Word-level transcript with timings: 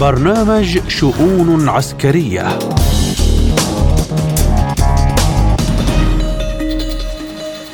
برنامج 0.00 0.78
شؤون 0.88 1.68
عسكرية. 1.68 2.58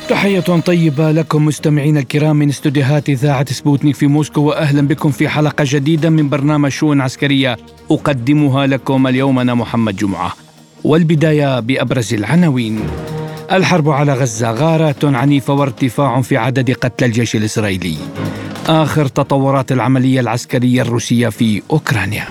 تحية 0.09 0.39
طيبة 0.39 1.11
لكم 1.11 1.45
مستمعين 1.45 1.97
الكرام 1.97 2.35
من 2.35 2.49
استديوهات 2.49 3.09
إذاعة 3.09 3.53
سبوتنيك 3.53 3.95
في 3.95 4.07
موسكو 4.07 4.41
وأهلا 4.41 4.87
بكم 4.87 5.11
في 5.11 5.29
حلقة 5.29 5.63
جديدة 5.67 6.09
من 6.09 6.29
برنامج 6.29 6.69
شؤون 6.69 7.01
عسكرية 7.01 7.57
أقدمها 7.91 8.67
لكم 8.67 9.07
اليوم 9.07 9.39
أنا 9.39 9.53
محمد 9.53 9.95
جمعة. 9.95 10.33
والبداية 10.83 11.59
بأبرز 11.59 12.13
العناوين 12.13 12.79
الحرب 13.51 13.89
على 13.89 14.13
غزة 14.13 14.51
غارات 14.51 15.05
عنيفة 15.05 15.53
وارتفاع 15.53 16.21
في 16.21 16.37
عدد 16.37 16.71
قتلى 16.71 17.07
الجيش 17.07 17.35
الإسرائيلي. 17.35 17.95
آخر 18.67 19.07
تطورات 19.07 19.71
العملية 19.71 20.19
العسكرية 20.19 20.81
الروسية 20.81 21.29
في 21.29 21.61
أوكرانيا. 21.71 22.27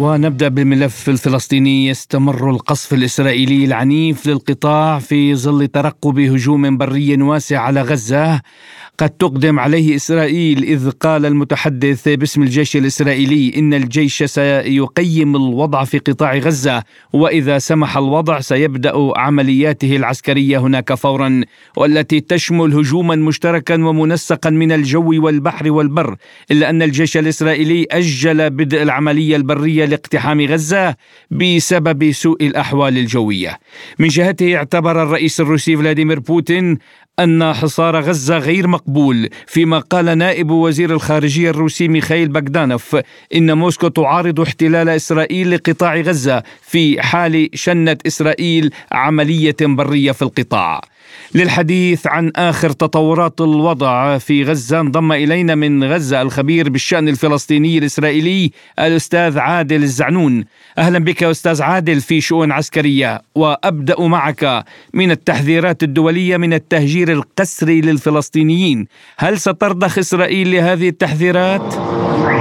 ونبدأ 0.00 0.48
بالملف 0.48 1.08
الفلسطيني. 1.08 1.86
يستمر 1.86 2.50
القصف 2.50 2.94
الإسرائيلي 2.94 3.64
العنيف 3.64 4.26
للقطاع 4.26 4.98
في 4.98 5.34
ظل 5.34 5.68
ترقب 5.68 6.18
هجوم 6.18 6.76
بري 6.76 7.22
واسع 7.22 7.58
على 7.58 7.82
غزة. 7.82 8.40
قد 8.98 9.10
تقدم 9.10 9.58
عليه 9.58 9.96
إسرائيل 9.96 10.62
إذ 10.62 10.90
قال 10.90 11.26
المتحدث 11.26 12.08
باسم 12.08 12.42
الجيش 12.42 12.76
الإسرائيلي 12.76 13.52
إن 13.56 13.74
الجيش 13.74 14.22
سيقيم 14.22 15.36
الوضع 15.36 15.84
في 15.84 15.98
قطاع 15.98 16.36
غزة 16.36 16.82
وإذا 17.12 17.58
سمح 17.58 17.96
الوضع 17.96 18.40
سيبدأ 18.40 19.12
عملياته 19.16 19.96
العسكرية 19.96 20.58
هناك 20.58 20.94
فورا 20.94 21.40
والتي 21.76 22.20
تشمل 22.20 22.74
هجوما 22.74 23.16
مشتركا 23.16 23.74
ومنسقا 23.74 24.50
من 24.50 24.72
الجو 24.72 25.24
والبحر 25.24 25.70
والبر 25.70 26.16
إلا 26.50 26.70
أن 26.70 26.82
الجيش 26.82 27.16
الإسرائيلي 27.16 27.86
أجل 27.90 28.50
بدء 28.50 28.82
العملية 28.82 29.36
البرية 29.36 29.84
لاقتحام 29.84 30.40
غزة 30.40 30.96
بسبب 31.30 32.12
سوء 32.12 32.46
الأحوال 32.46 32.98
الجوية. 32.98 33.58
من 33.98 34.08
جهته 34.08 34.56
اعتبر 34.56 35.02
الرئيس 35.02 35.40
الروسي 35.40 35.76
فلاديمير 35.76 36.18
بوتين 36.18 36.78
أن 37.18 37.52
حصار 37.52 38.00
غزة 38.00 38.38
غير 38.38 38.66
مقبول 38.66 39.28
فيما 39.46 39.78
قال 39.78 40.18
نائب 40.18 40.50
وزير 40.50 40.90
الخارجية 40.90 41.50
الروسي 41.50 41.88
ميخائيل 41.88 42.28
باغدانوف 42.28 42.96
إن 43.34 43.58
موسكو 43.58 43.88
تعارض 43.88 44.40
احتلال 44.40 44.88
إسرائيل 44.88 45.50
لقطاع 45.50 45.96
غزة 46.00 46.42
في 46.62 47.02
حال 47.02 47.48
شنت 47.54 48.06
إسرائيل 48.06 48.70
عملية 48.92 49.56
برية 49.60 50.12
في 50.12 50.22
القطاع. 50.22 50.80
للحديث 51.34 52.06
عن 52.06 52.32
آخر 52.36 52.70
تطورات 52.70 53.40
الوضع 53.40 54.18
في 54.18 54.44
غزة 54.44 54.80
انضم 54.80 55.12
إلينا 55.12 55.54
من 55.54 55.84
غزة 55.84 56.22
الخبير 56.22 56.68
بالشأن 56.68 57.08
الفلسطيني 57.08 57.78
الإسرائيلي 57.78 58.50
الأستاذ 58.78 59.38
عادل 59.38 59.82
الزعنون 59.82 60.44
أهلا 60.78 60.98
بك 60.98 61.22
أستاذ 61.22 61.62
عادل 61.62 62.00
في 62.00 62.20
شؤون 62.20 62.52
عسكرية 62.52 63.22
وأبدأ 63.34 64.00
معك 64.00 64.64
من 64.94 65.10
التحذيرات 65.10 65.82
الدولية 65.82 66.36
من 66.36 66.52
التهجير 66.52 67.12
القسري 67.12 67.80
للفلسطينيين 67.80 68.86
هل 69.18 69.40
سترضخ 69.40 69.98
إسرائيل 69.98 70.52
لهذه 70.52 70.88
التحذيرات؟ 70.88 71.74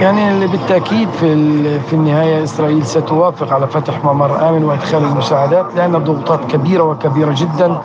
يعني 0.02 0.48
بالتأكيد 0.48 1.10
في 1.10 1.80
في 1.80 1.94
النهاية 1.94 2.44
إسرائيل 2.44 2.86
ستوافق 2.86 3.54
على 3.54 3.68
فتح 3.68 4.06
ممر 4.06 4.50
آمن 4.50 4.64
وإدخال 4.64 5.04
المساعدات 5.04 5.66
لأن 5.76 5.96
الضغوطات 5.96 6.40
كبيرة 6.52 6.84
وكبيرة 6.84 7.36
جدا 7.38 7.78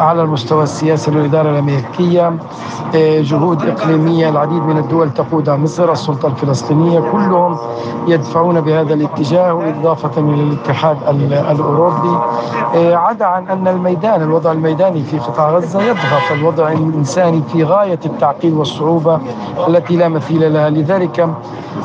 على 0.00 0.22
المستوى 0.22 0.62
السياسي 0.62 1.10
للاداره 1.10 1.50
الأمريكية. 1.50 2.36
آه، 2.94 3.20
جهود 3.20 3.62
إقليمية 3.68 4.28
العديد 4.28 4.62
من 4.62 4.78
الدول 4.78 5.10
تقودها 5.10 5.56
مصر 5.56 5.92
السلطة 5.92 6.26
الفلسطينية 6.28 7.00
كلهم 7.00 7.56
يدفعون 8.06 8.60
بهذا 8.60 8.94
الاتجاه 8.94 9.54
واضافه 9.54 10.20
إلى 10.20 10.42
الاتحاد 10.42 10.96
الأوروبي. 11.50 12.18
آه، 12.74 12.96
عدا 12.96 13.24
عن 13.24 13.48
أن 13.48 13.68
الميدان 13.68 14.22
الوضع 14.22 14.52
الميداني 14.52 15.02
في 15.02 15.18
قطاع 15.18 15.50
غزة 15.50 15.82
يضغط 15.82 16.32
الوضع 16.32 16.72
الإنساني 16.72 17.42
في 17.52 17.64
غاية 17.64 18.00
التعقيد 18.06 18.52
والصعوبة 18.52 19.20
التي 19.68 19.96
لا 19.96 20.08
مثيل 20.08 20.54
لها. 20.54 20.70
لذلك 20.70 21.28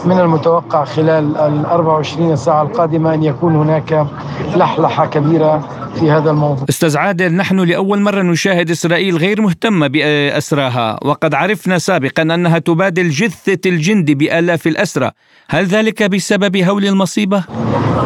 من 0.06 0.20
المتوقع 0.20 0.86
خلال 0.86 1.38
ال 1.38 1.66
24 1.66 2.36
ساعة 2.36 2.62
القادمة 2.62 3.14
أن 3.14 3.24
يكون 3.24 3.56
هناك 3.56 4.08
لحلحة 4.56 5.06
كبيرة 5.06 5.62
في 5.96 6.12
هذا 6.12 6.32
الموضوع. 6.32 6.66
أستاذ 6.70 6.98
عادل 6.98 7.34
نحن 7.34 7.60
لأول 7.60 8.02
مرة 8.02 8.22
نشاهد 8.22 8.70
إسرائيل 8.70 9.18
غير 9.18 9.42
مهتمة 9.42 9.88
باسراها 9.88 11.00
وقد 11.06 11.34
عرفنا 11.34 11.78
سابقا 11.78 12.22
أنها 12.22 12.60
تبادل 12.60 13.10
جثة 13.10 13.70
الجندي 13.70 14.16
بآلاف 14.16 14.68
الأسرى. 14.68 15.12
هل 15.50 15.66
ذلك 15.66 16.04
بسبب 16.04 16.58
هول 16.58 16.86
المصيبة؟ 16.86 17.44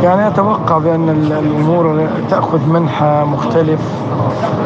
يعني 0.04 0.28
أتوقع 0.28 0.78
بأن 0.78 1.10
الأمور 1.10 2.10
تأخذ 2.30 2.70
منحى 2.70 3.24
مختلف 3.28 3.80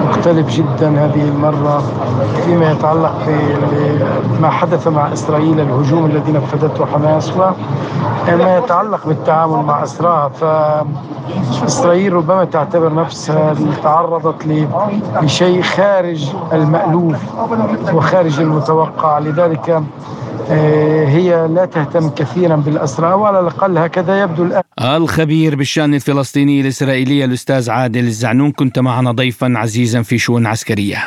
مختلف 0.10 0.50
جدا 0.50 0.90
هذه 1.06 1.24
المرة 1.24 1.84
فيما 2.46 2.72
يتعلق 2.72 3.30
بما 4.38 4.50
حدث 4.50 4.88
مع 4.88 5.14
إسرائيل 5.14 5.60
الهجوم 5.60 6.06
الذي 6.06 6.32
نفذته 6.32 6.77
حماس 6.86 7.32
وما 8.28 8.58
يتعلق 8.58 9.08
بالتعامل 9.08 9.66
مع 9.66 9.84
اسراها 9.84 10.30
فاسرائيل 11.62 12.14
ربما 12.14 12.46
تعتبر 12.46 12.94
نفسها 12.94 13.56
تعرضت 13.84 14.48
لشيء 15.22 15.62
خارج 15.62 16.30
المألوف 16.54 17.16
وخارج 17.94 18.40
المتوقع. 18.40 19.20
لذلك 19.20 19.84
آه، 20.50 21.06
هي 21.08 21.48
لا 21.48 21.66
تهتم 21.66 22.10
كثيرا 22.10 22.56
بالأسرى 22.56 23.14
وعلى 23.14 23.40
الأقل 23.40 23.78
هكذا 23.78 24.22
يبدو 24.22 24.44
الآن. 24.44 24.62
الخبير 24.80 25.56
بالشأن 25.56 25.94
الفلسطيني 25.94 26.62
الإسرائيلي 26.62 27.26
الأستاذ 27.26 27.70
عادل 27.70 28.06
الزعنون 28.06 28.52
كنت 28.52 28.80
معنا 28.80 29.12
ضيفا 29.12 29.54
عزيزا 29.56 30.02
في 30.02 30.18
شؤون 30.18 30.46
عسكرية. 30.46 31.04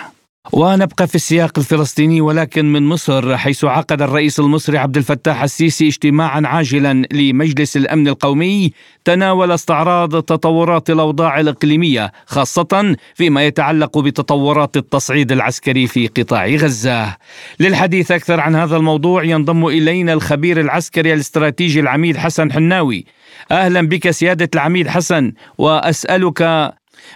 ونبقى 0.53 1.07
في 1.07 1.15
السياق 1.15 1.59
الفلسطيني 1.59 2.21
ولكن 2.21 2.73
من 2.73 2.83
مصر 2.83 3.37
حيث 3.37 3.65
عقد 3.65 4.03
الرئيس 4.03 4.41
المصري 4.41 4.79
عبد 4.79 4.97
الفتاح 4.97 5.43
السيسي 5.43 5.89
اجتماعا 5.89 6.43
عاجلا 6.47 7.07
لمجلس 7.13 7.77
الأمن 7.77 8.09
القومي 8.09 8.73
تناول 9.05 9.53
استعراض 9.53 10.23
تطورات 10.23 10.91
الأوضاع 10.91 11.41
الإقليمية 11.41 12.13
خاصة 12.27 12.97
فيما 13.15 13.45
يتعلق 13.47 13.99
بتطورات 13.99 14.77
التصعيد 14.77 15.33
العسكري 15.33 15.87
في 15.87 16.07
قطاع 16.07 16.47
غزة. 16.47 17.17
للحديث 17.61 18.11
أكثر 18.11 18.41
عن 18.41 18.55
هذا 18.55 18.77
الموضوع 18.77 19.25
ينضم 19.25 19.67
إلينا 19.67 20.13
الخبير 20.13 20.61
العسكري 20.61 21.13
الاستراتيجي 21.15 21.81
العميد 21.81 22.17
حسن 22.17 22.53
حناوي. 22.53 23.05
أهلا 23.51 23.81
بك 23.81 24.11
سيادة 24.11 24.49
العميد 24.55 24.89
حسن 24.89 25.33
وأسألك 25.59 26.73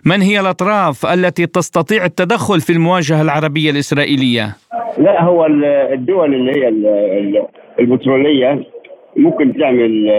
من 0.07 0.23
هي 0.23 0.41
الأطراف 0.41 1.07
التي 1.07 1.47
تستطيع 1.47 2.05
التدخل 2.05 2.61
في 2.61 2.73
المواجهة 2.73 3.23
العربية 3.23 3.71
الإسرائيلية؟ 3.71 4.57
لا 4.99 5.23
هو 5.23 5.47
الدول 5.93 6.35
اللي 6.35 6.53
هي 6.53 6.69
البترولية 7.81 8.65
ممكن 9.17 9.59
تعمل 9.59 10.11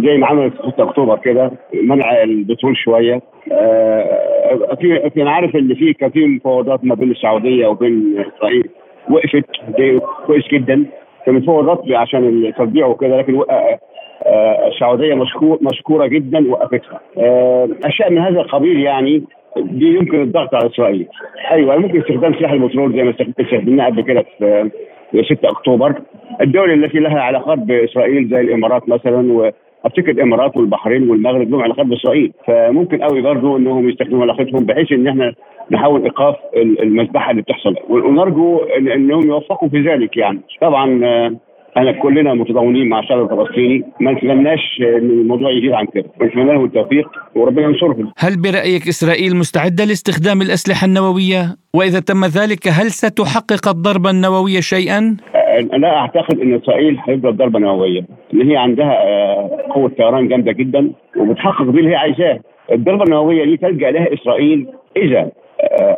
زي 0.00 0.16
ما 0.16 0.26
عملت 0.26 0.54
في 0.54 0.70
6 0.70 0.82
أكتوبر 0.82 1.18
كده 1.18 1.50
منع 1.82 2.22
البترول 2.22 2.76
شوية. 2.76 3.22
آه، 3.52 4.76
في 4.80 5.10
في 5.10 5.22
عارف 5.22 5.56
إن 5.56 5.74
في 5.74 5.94
في 6.12 6.26
مفاوضات 6.26 6.84
ما 6.84 6.94
بين 6.94 7.10
السعودية 7.10 7.66
وبين 7.66 8.24
إسرائيل. 8.36 8.68
وقفت 9.10 9.44
كويس 10.26 10.44
جدا. 10.52 10.86
كان 11.26 11.34
مفاوضات 11.34 11.82
عشان 11.90 12.44
التطبيع 12.44 12.86
وكده 12.86 13.18
لكن 13.18 13.36
آه، 13.50 13.78
السعودية 14.26 15.14
مشكور 15.14 15.58
مشكورة 15.62 16.06
جدا 16.06 16.50
وقفتها 16.50 17.00
آه، 17.18 17.68
اشياء 17.84 18.10
من 18.10 18.18
هذا 18.18 18.40
القبيل 18.40 18.80
يعني 18.80 19.24
دي 19.56 19.86
يمكن 19.94 20.22
الضغط 20.22 20.54
على 20.54 20.66
إسرائيل. 20.66 21.08
أيوه 21.50 21.76
ممكن 21.76 22.00
استخدام 22.00 22.34
سلاح 22.34 22.52
البترول 22.52 22.92
زي 22.92 23.02
ما 23.02 23.10
استخدمناه 23.10 23.86
قبل 23.86 24.02
كده 24.02 24.24
في 25.12 25.22
6 25.34 25.48
أكتوبر. 25.50 25.94
الدول 26.40 26.84
التي 26.84 26.98
لها 26.98 27.20
علاقات 27.20 27.58
بإسرائيل 27.58 28.28
زي 28.28 28.40
الإمارات 28.40 28.88
مثلا 28.88 29.32
وافتكر 29.32 30.10
الامارات 30.10 30.56
والبحرين 30.56 31.10
والمغرب 31.10 31.50
لهم 31.50 31.62
علاقات 31.62 31.86
بإسرائيل. 31.86 32.32
فممكن 32.46 33.02
قوي 33.02 33.20
برضه 33.20 33.56
إنهم 33.56 33.88
يستخدموا 33.88 34.22
علاقتهم 34.22 34.66
بحيث 34.66 34.92
إن 34.92 35.08
إحنا 35.08 35.34
نحاول 35.70 36.02
إيقاف 36.02 36.36
المذبحه 36.56 37.30
اللي 37.30 37.42
بتحصل. 37.42 37.74
ونرجو 37.88 38.58
إنهم 38.78 39.28
يوفقوا 39.28 39.68
في 39.68 39.80
ذلك 39.80 40.16
يعني. 40.16 40.40
طبعا 40.60 41.04
آه، 41.04 41.36
إحنا 41.76 41.92
كلنا 41.92 42.34
متضامنين 42.34 42.88
مع 42.88 42.98
الشعب 42.98 43.22
الفلسطيني 43.32 43.82
ما 44.00 44.12
نتمناش 44.12 44.60
ان 44.80 45.10
الموضوع 45.10 45.50
يزيد 45.50 45.72
عن 45.72 45.86
كده. 45.94 46.04
نتمنى 46.22 46.52
لهم 46.52 46.64
التوفيق 46.64 47.08
وربنا 47.34 47.66
ينصرهم 47.66 48.12
هل 48.18 48.42
برأيك 48.42 48.88
إسرائيل 48.88 49.36
مستعدة 49.36 49.84
لاستخدام 49.84 50.42
الأسلحة 50.42 50.84
النووية؟ 50.84 51.56
وإذا 51.74 52.00
تم 52.00 52.24
ذلك 52.24 52.68
هل 52.68 52.90
ستحقق 52.90 53.68
الضربة 53.68 54.10
النووية 54.10 54.60
شيئا؟ 54.60 55.16
لا 55.78 55.96
أعتقد 55.96 56.40
إن 56.40 56.54
إسرائيل 56.54 56.98
هيفضل 57.08 57.36
ضربة 57.36 57.58
نووية. 57.58 58.00
إن 58.34 58.50
هي 58.50 58.56
عندها 58.56 58.92
آه، 59.02 59.58
قوة 59.74 59.88
طيران 59.98 60.28
جامدة 60.28 60.52
جدا 60.52 60.90
وبتحقق 61.16 61.62
بيه 61.62 61.78
اللي 61.80 61.90
هي 61.90 61.96
عايزاه 61.96 62.40
الضربة 62.72 63.04
النووية 63.04 63.44
دي 63.44 63.56
تلجأ 63.56 63.90
لها 63.90 64.14
إسرائيل 64.14 64.66
إذا 64.96 65.30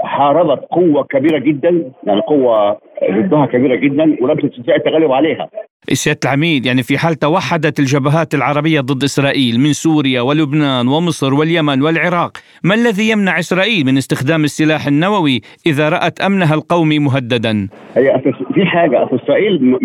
حاربت 0.03 0.65
قوة 0.71 1.05
كبيرة 1.05 1.39
جدا 1.39 1.93
يعني 2.07 2.21
قوة 2.21 2.79
ضدها 3.11 3.47
كبيرة 3.47 3.77
جدا 3.77 4.17
ولم 4.21 4.37
تستطيع 4.37 4.77
التغلب 4.77 5.13
عليها. 5.13 5.49
سيادة 5.93 6.21
العميد 6.25 6.67
يعني 6.67 6.83
في 6.83 6.99
حال 6.99 7.15
توحدت 7.15 7.79
الجبهات 7.79 8.35
العربية 8.35 8.81
ضد 8.81 9.03
إسرائيل 9.03 9.61
من 9.61 9.73
سوريا 9.73 10.21
ولبنان 10.21 10.89
ومصر 10.89 11.35
واليمن 11.35 11.83
والعراق 11.83 12.33
ما 12.65 12.75
الذي 12.75 13.11
يمنع 13.11 13.39
إسرائيل 13.39 13.87
من 13.87 13.97
استخدام 13.97 14.45
السلاح 14.45 14.87
النووي 14.87 15.41
إذا 15.67 15.89
رأت 15.89 16.21
أمنها 16.21 16.55
القومي 16.55 16.99
مهددا؟ 16.99 17.69
هي 17.97 18.23
في 18.55 18.67
حاجة 18.67 19.09
إسرائيل 19.15 19.79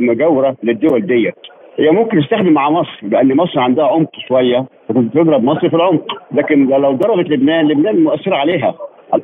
مجاورة 0.00 0.56
للدول 0.62 1.06
ديت. 1.06 1.34
هي 1.78 1.90
ممكن 1.90 2.20
تستخدم 2.20 2.52
مع 2.52 2.70
مصر 2.70 3.00
لأن 3.02 3.36
مصر 3.36 3.60
عندها 3.60 3.86
عمق 3.86 4.10
شوية 4.28 4.66
فتضرب 4.88 5.44
مصر 5.44 5.68
في 5.68 5.76
العمق. 5.76 6.06
لكن 6.32 6.66
لو 6.66 6.92
ضربت 6.92 7.30
لبنان 7.30 7.68
لبنان 7.68 8.04
مؤثرة 8.04 8.36
عليها. 8.36 8.74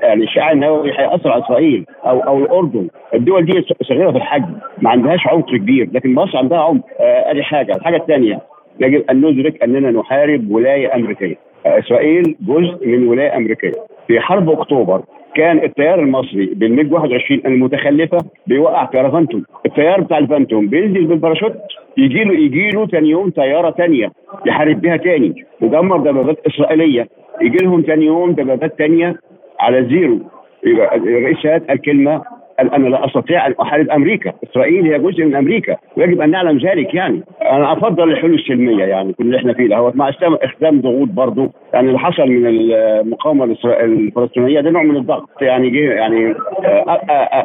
يعني 0.03 0.25
الشعاع 0.25 0.53
النووي 0.53 0.91
هيأثر 0.93 1.33
على 1.33 1.45
إسرائيل 1.45 1.85
أو 2.07 2.21
أو 2.21 2.39
الأردن. 2.39 2.89
الدول 3.15 3.45
دي 3.45 3.65
صغيره 3.83 4.11
في 4.11 4.17
الحجم 4.17 4.55
ما 4.83 4.91
عندهاش 4.91 5.27
عمق 5.27 5.51
كبير 5.51 5.89
لكن 5.93 6.15
مصر 6.15 6.39
عندها 6.39 6.59
عمق 6.59 6.83
آه، 7.01 7.31
أدي 7.31 7.43
حاجة. 7.43 7.77
الحاجة 7.77 7.97
الثانية 7.97 8.41
يجب 8.81 9.05
أن 9.11 9.21
ندرك 9.21 9.63
أننا 9.63 9.91
نحارب 9.91 10.51
ولاية 10.51 10.95
أمريكية. 10.95 11.37
آه، 11.67 11.79
إسرائيل 11.79 12.37
جزء 12.41 12.87
من 12.87 13.09
ولاية 13.09 13.37
أمريكية. 13.37 13.73
في 14.07 14.21
حرب 14.21 14.51
أكتوبر 14.51 15.03
كان 15.35 15.59
التيار 15.59 16.01
المصري 16.01 16.47
بالميج 16.47 16.93
21 16.93 17.41
المتخلفة 17.47 18.19
بيوقع 18.47 18.85
طياره 18.85 19.09
فانتوم 19.09 19.43
التيار 19.67 20.01
بتاع 20.01 20.19
الفانتوم 20.19 20.69
بينزل 20.69 21.05
بالباراشوت 21.05 21.53
يجي 21.97 22.25
له 22.25 22.35
يجي 22.35 22.69
له 22.71 22.87
ثاني 22.87 23.09
يوم 23.11 23.31
طيارة 23.31 23.71
ثانية 23.71 24.13
يحارب 24.47 24.81
بها 24.81 24.97
ثاني 24.97 25.45
ودمر 25.61 25.97
دبابات 25.99 26.47
إسرائيلية. 26.47 27.09
يجي 27.43 27.57
لهم 27.65 27.81
ثاني 27.83 28.07
يوم 28.07 28.33
دبابات 28.33 28.75
ثانية 28.79 29.17
على 29.61 29.89
زيرو. 29.89 30.21
يبقى 30.65 30.97
الرئيس 30.97 31.47
الكلمة 31.47 32.23
أنا 32.61 32.89
لا 32.89 33.07
أستطيع 33.07 33.47
أن 33.47 33.55
أحارب 33.61 33.91
أمريكا، 33.91 34.33
إسرائيل 34.51 34.93
هي 34.93 34.99
جزء 34.99 35.25
من 35.25 35.35
أمريكا. 35.35 35.77
ويجب 35.97 36.21
أن 36.21 36.31
نعلم 36.31 36.59
ذلك 36.59 36.95
يعني، 36.95 37.23
أنا 37.43 37.73
أفضل 37.73 38.11
الحلول 38.11 38.35
السلمية 38.35 38.85
يعني 38.85 39.13
كل 39.13 39.25
اللي 39.25 39.39
إحنا 39.39 39.53
فيه 39.53 39.69
ده 39.69 39.93
مع 39.95 40.09
استخدام 40.09 40.81
ضغوط 40.81 41.09
برضه 41.09 41.51
يعني 41.75 41.89
اللي 41.89 41.99
حصل 41.99 42.27
من 42.27 42.47
المقاومه 42.47 43.57
الفلسطينية 43.65 44.61
ده 44.61 44.71
نوع 44.71 44.83
من 44.83 44.97
الضغط. 44.97 45.29
يعني 45.41 45.71
جه 45.71 45.93
يعني 45.93 46.35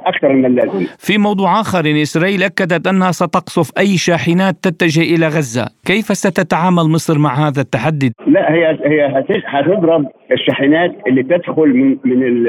أكثر 0.06 0.34
من 0.34 0.46
اللازم. 0.46 0.86
في 0.98 1.18
موضوع 1.18 1.60
آخر 1.62 1.80
إن 1.80 1.96
إسرائيل 2.02 2.44
أكدت 2.44 2.88
أنها 2.88 3.12
ستقصف 3.12 3.72
أي 3.80 3.98
شاحنات 3.98 4.56
تتجه 4.62 5.16
إلى 5.16 5.26
غزة، 5.26 5.66
كيف 5.86 6.06
ستتعامل 6.06 6.84
مصر 6.94 7.20
مع 7.20 7.48
هذا 7.48 7.62
التحدي؟ 7.62 8.14
لا 8.28 8.54
هي 8.54 8.80
هي 8.86 9.24
هتضرب 9.46 10.06
الشاحنات 10.32 10.92
اللي 11.08 11.24
تدخل 11.24 11.68
من 11.68 11.98
من 12.06 12.46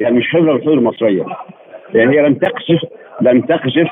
يعني 0.00 0.16
مش 0.18 0.24
هتضرب 0.34 0.56
الحدود 0.56 0.78
المصرية. 0.78 1.24
يعني 1.94 2.16
هي 2.16 2.22
لم 2.22 2.34
تقذف 2.34 2.80
لم 3.20 3.40
تقذف 3.40 3.88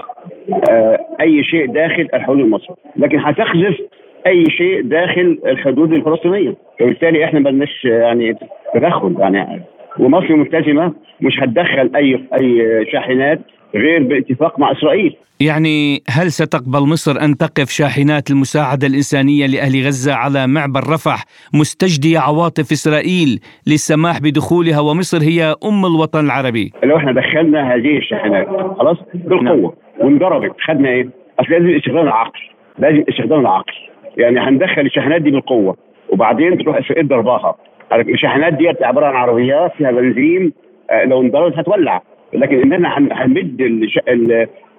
آه 0.70 0.98
أي 1.20 1.44
شيء 1.44 1.66
داخل 1.66 2.08
الحدود 2.14 2.40
المصرية. 2.40 2.76
لكن 2.96 3.18
هتقذف 3.18 3.80
أي 4.26 4.44
شيء 4.50 4.82
داخل 4.82 5.38
الحدود 5.46 5.92
الفلسطينية. 5.92 6.54
فبالتالي 6.80 7.24
إحنا 7.24 7.40
ما 7.40 7.66
يعني 7.84 8.36
تدخل 8.74 9.16
يعني 9.18 9.62
ومصر 9.98 10.36
ملتزمة 10.36 10.92
مش 11.20 11.40
هتدخل 11.40 11.90
اي 11.96 12.20
أي 12.40 12.84
شاحنات 12.92 13.40
غير 13.74 14.02
باتفاق 14.02 14.58
مع 14.58 14.72
إسرائيل 14.72 15.16
يعني 15.40 16.02
هل 16.08 16.30
ستقبل 16.30 16.80
مصر 16.80 17.24
أن 17.24 17.36
تقف 17.36 17.68
شاحنات 17.70 18.30
المساعدة 18.30 18.86
الإنسانية 18.86 19.46
لأهل 19.46 19.86
غزة 19.86 20.14
على 20.14 20.46
معبر 20.46 20.80
رفح 20.80 21.24
مستجديه 21.54 22.18
عواطف 22.18 22.72
إسرائيل 22.72 23.40
للسماح 23.66 24.20
بدخولها 24.20 24.80
ومصر 24.80 25.18
هي 25.22 25.54
أم 25.64 25.86
الوطن 25.86 26.24
العربي؟ 26.24 26.72
لو 26.84 26.96
إحنا 26.96 27.12
دخلنا 27.12 27.74
هذه 27.74 27.98
الشاحنات 27.98 28.46
خلاص 28.78 28.96
بالقوة 29.14 29.42
نعم. 29.42 29.70
وانضربت 30.00 30.52
خدنا 30.66 30.88
إيه؟ 30.88 31.08
أصل 31.40 31.52
لازم 31.52 31.68
استخدام 31.68 32.02
العقل 32.06 32.40
لازم 32.78 33.04
استخدام 33.08 33.40
العقل 33.40 33.74
يعني 34.16 34.40
هندخل 34.40 34.80
الشاحنات 34.80 35.22
دي 35.22 35.30
بالقوة 35.30 35.76
وبعدين 36.12 36.58
تروح 36.58 36.76
إسرائيل 36.76 37.08
ضرباها 37.08 37.54
الشاحنات 37.92 38.52
دي 38.52 38.68
عبارة 38.68 39.06
عن 39.06 39.14
عربيات 39.14 39.72
فيها 39.78 39.90
بنزين 39.90 40.52
آه، 40.90 41.04
لو 41.04 41.20
انضربت 41.20 41.58
هتولع 41.58 42.02
لكن 42.34 42.72
إننا 42.72 42.98
هنمد 43.12 43.60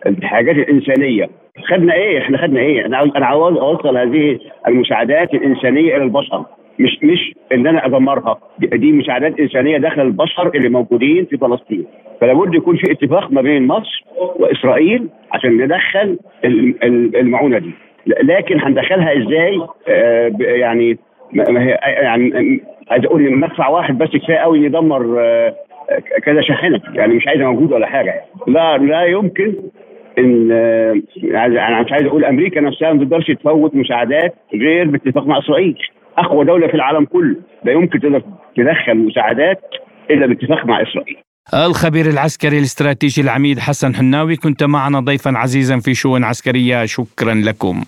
الحاجات 0.07 0.55
الإنسانية. 0.55 1.29
خدنا 1.65 1.93
إيه؟ 1.93 2.19
إحنا 2.19 2.37
خدنا 2.37 2.59
إيه؟ 2.59 2.85
أنا 2.85 3.03
أنا 3.15 3.25
عاوز 3.25 3.57
أوصل 3.57 3.97
هذه 3.97 4.39
المساعدات 4.67 5.33
الإنسانية 5.33 5.95
إلى 5.95 6.03
البشر 6.03 6.45
مش 6.79 6.99
مش 7.03 7.33
ان 7.53 7.67
أنا 7.67 7.85
أدمرها. 7.85 8.37
دي 8.59 8.91
مساعدات 8.91 9.39
إنسانية 9.39 9.77
داخل 9.77 10.01
البشر 10.01 10.51
اللي 10.55 10.69
موجودين 10.69 11.25
في 11.25 11.37
فلسطين. 11.37 11.85
فلا 12.21 12.33
بد 12.33 12.55
يكون 12.55 12.77
في 12.77 12.91
اتفاق 12.91 13.31
ما 13.31 13.41
بين 13.41 13.67
مصر 13.67 14.03
وإسرائيل 14.39 15.07
عشان 15.31 15.57
ندخل 15.57 16.17
المعونة 17.15 17.57
دي. 17.57 17.71
لكن 18.23 18.59
هندخلها 18.61 19.17
إزاي؟ 19.17 19.61
آه 19.87 20.31
يعني 20.39 20.97
ما 21.33 21.63
هي 21.63 21.77
يعني 21.83 22.61
عايز 22.91 23.05
أقول 23.05 23.37
مدفع 23.37 23.67
واحد 23.67 23.97
بس 23.97 24.09
كفاية 24.09 24.37
قوي 24.37 24.59
يدمر 24.65 25.15
آه 25.19 25.55
كذا 26.25 26.41
شاحنة 26.41 26.81
يعني 26.93 27.13
مش 27.13 27.27
عايزة 27.27 27.43
موجود 27.43 27.71
ولا 27.71 27.87
حاجة. 27.87 28.21
لا 28.47 28.77
لا 28.77 29.05
يمكن 29.05 29.53
إن 30.17 30.51
أنا 31.35 31.81
مش 31.81 31.91
عايز 31.91 32.05
أقول 32.05 32.25
أمريكا 32.25 32.61
نفسها 32.61 32.93
ما 32.93 33.03
تقدرش 33.03 33.31
تفوت 33.31 33.75
مساعدات 33.75 34.35
غير 34.53 34.87
باتفاق 34.87 35.27
مع 35.27 35.39
إسرائيل. 35.39 35.77
أقوى 36.17 36.45
دولة 36.45 36.67
في 36.67 36.73
العالم 36.73 37.05
كله. 37.05 37.35
لا 37.65 37.71
يمكن 37.71 37.99
تقدر 37.99 38.21
تدخل 38.55 38.97
مساعدات 38.97 39.61
إلا 40.11 40.27
باتفاق 40.27 40.65
مع 40.65 40.81
إسرائيل. 40.81 41.17
الخبير 41.53 42.05
العسكري 42.05 42.57
الاستراتيجي 42.57 43.21
العميد 43.21 43.59
حسن 43.59 43.95
حناوي 43.95 44.35
كنت 44.35 44.63
معنا 44.63 44.99
ضيفا 44.99 45.31
عزيزا 45.35 45.79
في 45.79 45.93
شؤون 45.93 46.23
عسكرية 46.23 46.85
شكرا 46.85 47.33
لكم. 47.33 47.83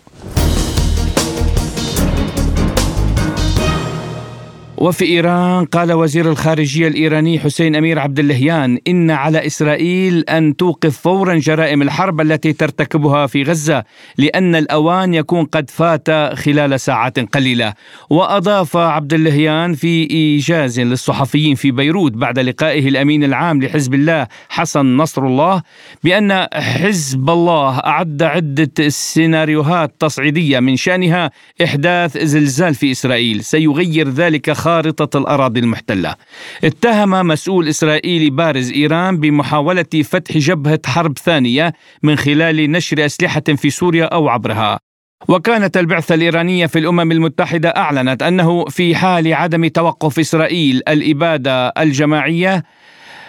وفي 4.78 5.06
إيران 5.06 5.66
قال 5.66 5.94
وزير 5.94 6.32
الخارجية 6.32 6.88
الإيراني 6.88 7.40
حسين 7.40 7.76
أمير 7.76 8.00
عبد 8.00 8.20
اللهيان 8.20 8.80
إن 8.88 9.12
على 9.12 9.46
إسرائيل 9.48 10.20
أن 10.20 10.56
توقف 10.56 10.98
فورا 10.98 11.36
جرائم 11.36 11.82
الحرب 11.82 12.22
التي 12.22 12.54
ترتكبها 12.54 13.28
في 13.28 13.44
غزة 13.44 13.84
لأن 14.18 14.56
الأوان 14.56 15.14
يكون 15.14 15.46
قد 15.46 15.70
فات 15.70 16.10
خلال 16.34 16.80
ساعات 16.80 17.20
قليلة. 17.20 17.74
وأضاف 18.10 18.78
عبد 18.78 19.14
اللهيان 19.14 19.74
في 19.74 20.10
إيجاز 20.12 20.80
للصحفيين 20.80 21.56
في 21.56 21.72
بيروت 21.72 22.12
بعد 22.12 22.40
لقائه 22.40 22.88
الأمين 22.88 23.24
العام 23.24 23.64
لحزب 23.64 23.94
الله 23.94 24.28
حسن 24.50 24.98
نصر 24.98 25.26
الله 25.28 25.62
بأن 26.04 26.48
حزب 26.54 27.30
الله 27.30 27.80
أعد 27.80 28.24
عدة 28.24 28.90
سيناريوهات 28.90 29.94
تصعيدية 30.00 30.60
من 30.60 30.76
شأنها 30.76 31.32
إحداث 31.64 32.18
زلزال 32.18 32.76
في 32.76 32.92
إسرائيل. 32.92 33.44
سيغير 33.44 34.10
ذلك 34.10 34.52
خارطة 34.68 35.18
الأراضي 35.18 35.60
المحتلة. 35.60 36.16
اتهم 36.64 37.28
مسؤول 37.28 37.68
إسرائيلي 37.68 38.30
بارز 38.30 38.72
إيران 38.72 39.18
بمحاولة 39.18 40.04
فتح 40.04 40.38
جبهة 40.38 40.80
حرب 40.86 41.18
ثانية 41.18 41.74
من 42.04 42.16
خلال 42.16 42.72
نشر 42.72 43.06
أسلحة 43.06 43.42
في 43.42 43.70
سوريا 43.70 44.06
أو 44.06 44.30
عبرها. 44.30 44.80
وكانت 45.28 45.78
البعثة 45.78 46.16
الإيرانية 46.16 46.66
في 46.66 46.80
الأمم 46.80 47.12
المتحدة 47.12 47.70
أعلنت 47.70 48.24
أنه 48.24 48.66
في 48.66 48.96
حال 48.96 49.34
عدم 49.34 49.68
توقف 49.68 50.20
إسرائيل 50.20 50.82
الإبادة 50.88 51.68
الجماعية 51.68 52.64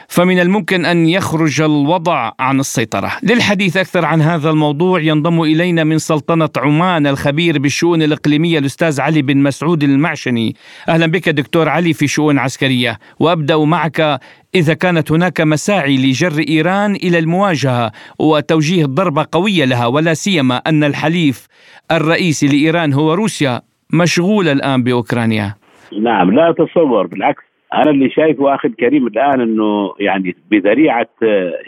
فمن 0.09 0.39
الممكن 0.39 0.85
أن 0.85 1.07
يخرج 1.07 1.61
الوضع 1.61 2.33
عن 2.41 2.61
السيطرة. 2.61 3.13
للحديث 3.23 3.77
أكثر 3.77 4.05
عن 4.05 4.21
هذا 4.23 4.51
الموضوع 4.51 5.01
ينضم 5.01 5.43
إلينا 5.43 5.85
من 5.85 5.99
سلطنة 5.99 6.49
عمان 6.57 7.07
الخبير 7.07 7.59
بالشؤون 7.59 8.03
الإقليمية 8.03 8.59
الأستاذ 8.59 9.01
علي 9.01 9.23
بن 9.23 9.37
مسعود 9.37 9.83
المعشني. 9.83 10.57
أهلا 10.89 11.07
بك 11.07 11.29
دكتور 11.29 11.69
علي 11.69 11.93
في 11.93 12.07
شؤون 12.07 12.39
عسكرية، 12.39 12.99
وأبدأ 13.21 13.57
معك 13.57 14.21
إذا 14.55 14.75
كانت 14.75 15.13
هناك 15.13 15.41
مساعي 15.41 15.97
لجر 15.97 16.45
إيران 16.49 16.95
إلى 16.95 17.19
المواجهة 17.19 17.93
وتوجيه 18.19 18.87
ضربة 18.87 19.27
قوية 19.33 19.65
لها 19.65 19.87
ولا 19.87 20.15
سيما 20.15 20.57
أن 20.57 20.85
الحليف 20.85 21.47
الرئيسي 21.91 22.47
لإيران 22.47 22.93
هو 22.93 23.15
روسيا 23.15 23.61
مشغول 23.93 24.49
الآن 24.49 24.83
بأوكرانيا. 24.83 25.55
نعم 26.03 26.31
لا 26.31 26.51
أتصور 26.51 27.07
بالعكس 27.07 27.48
أنا 27.75 27.91
اللي 27.91 28.11
شايفه 28.11 28.55
أخي 28.55 28.69
الكريم 28.69 29.07
الآن 29.07 29.41
إنه 29.41 29.95
يعني 30.01 30.37
بذريعة 30.51 31.09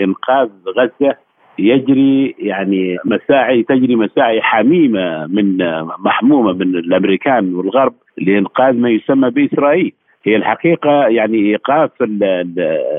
إنقاذ 0.00 0.48
غزة 0.78 1.16
يجري 1.58 2.34
يعني 2.38 2.96
مساعي 3.04 3.62
تجري 3.62 3.96
مساعي 3.96 4.42
حميمة 4.42 5.26
من 5.26 5.56
محمومة 5.98 6.52
من 6.52 6.76
الأمريكان 6.76 7.54
والغرب 7.54 7.94
لإنقاذ 8.18 8.76
ما 8.76 8.90
يسمى 8.90 9.30
بإسرائيل. 9.30 9.92
هي 10.24 10.36
الحقيقة 10.36 11.06
يعني 11.06 11.38
إيقاف 11.38 11.90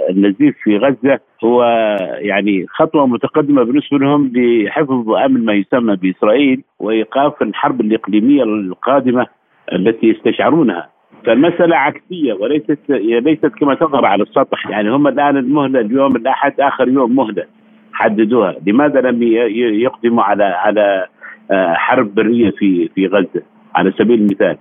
النزيف 0.09 0.55
في 0.63 0.77
غزة 0.77 1.19
هو 1.43 1.63
يعني 2.19 2.65
خطوة 2.69 3.07
متقدمة 3.07 3.63
بالنسبة 3.63 3.97
لهم 3.97 4.31
لحفظ 4.35 5.09
أمن 5.09 5.45
ما 5.45 5.53
يسمى 5.53 5.95
بإسرائيل 5.95 6.63
وإيقاف 6.79 7.41
الحرب 7.41 7.81
الإقليمية 7.81 8.43
القادمة 8.43 9.27
التي 9.73 10.07
يستشعرونها 10.07 10.89
فالمسألة 11.25 11.75
عكسية 11.75 12.33
وليست 12.33 12.79
ليست 12.89 13.45
كما 13.45 13.75
تظهر 13.75 14.05
على 14.05 14.23
السطح. 14.23 14.69
يعني 14.69 14.89
هم 14.89 15.07
الآن 15.07 15.37
المهلة 15.37 15.79
اليوم 15.79 16.15
الأحد 16.15 16.53
آخر 16.59 16.87
يوم 16.87 17.15
مهلة 17.15 17.43
حددوها. 17.93 18.55
لماذا 18.67 19.01
لم 19.01 19.23
يقدموا 19.53 20.23
على 20.23 20.43
على 20.43 21.07
آه، 21.51 21.73
حرب 21.73 22.15
برية 22.15 22.49
في 22.49 22.89
في 22.95 23.07
غزة؟ 23.07 23.41
على 23.75 23.91
سبيل 23.91 24.19
المثال. 24.19 24.57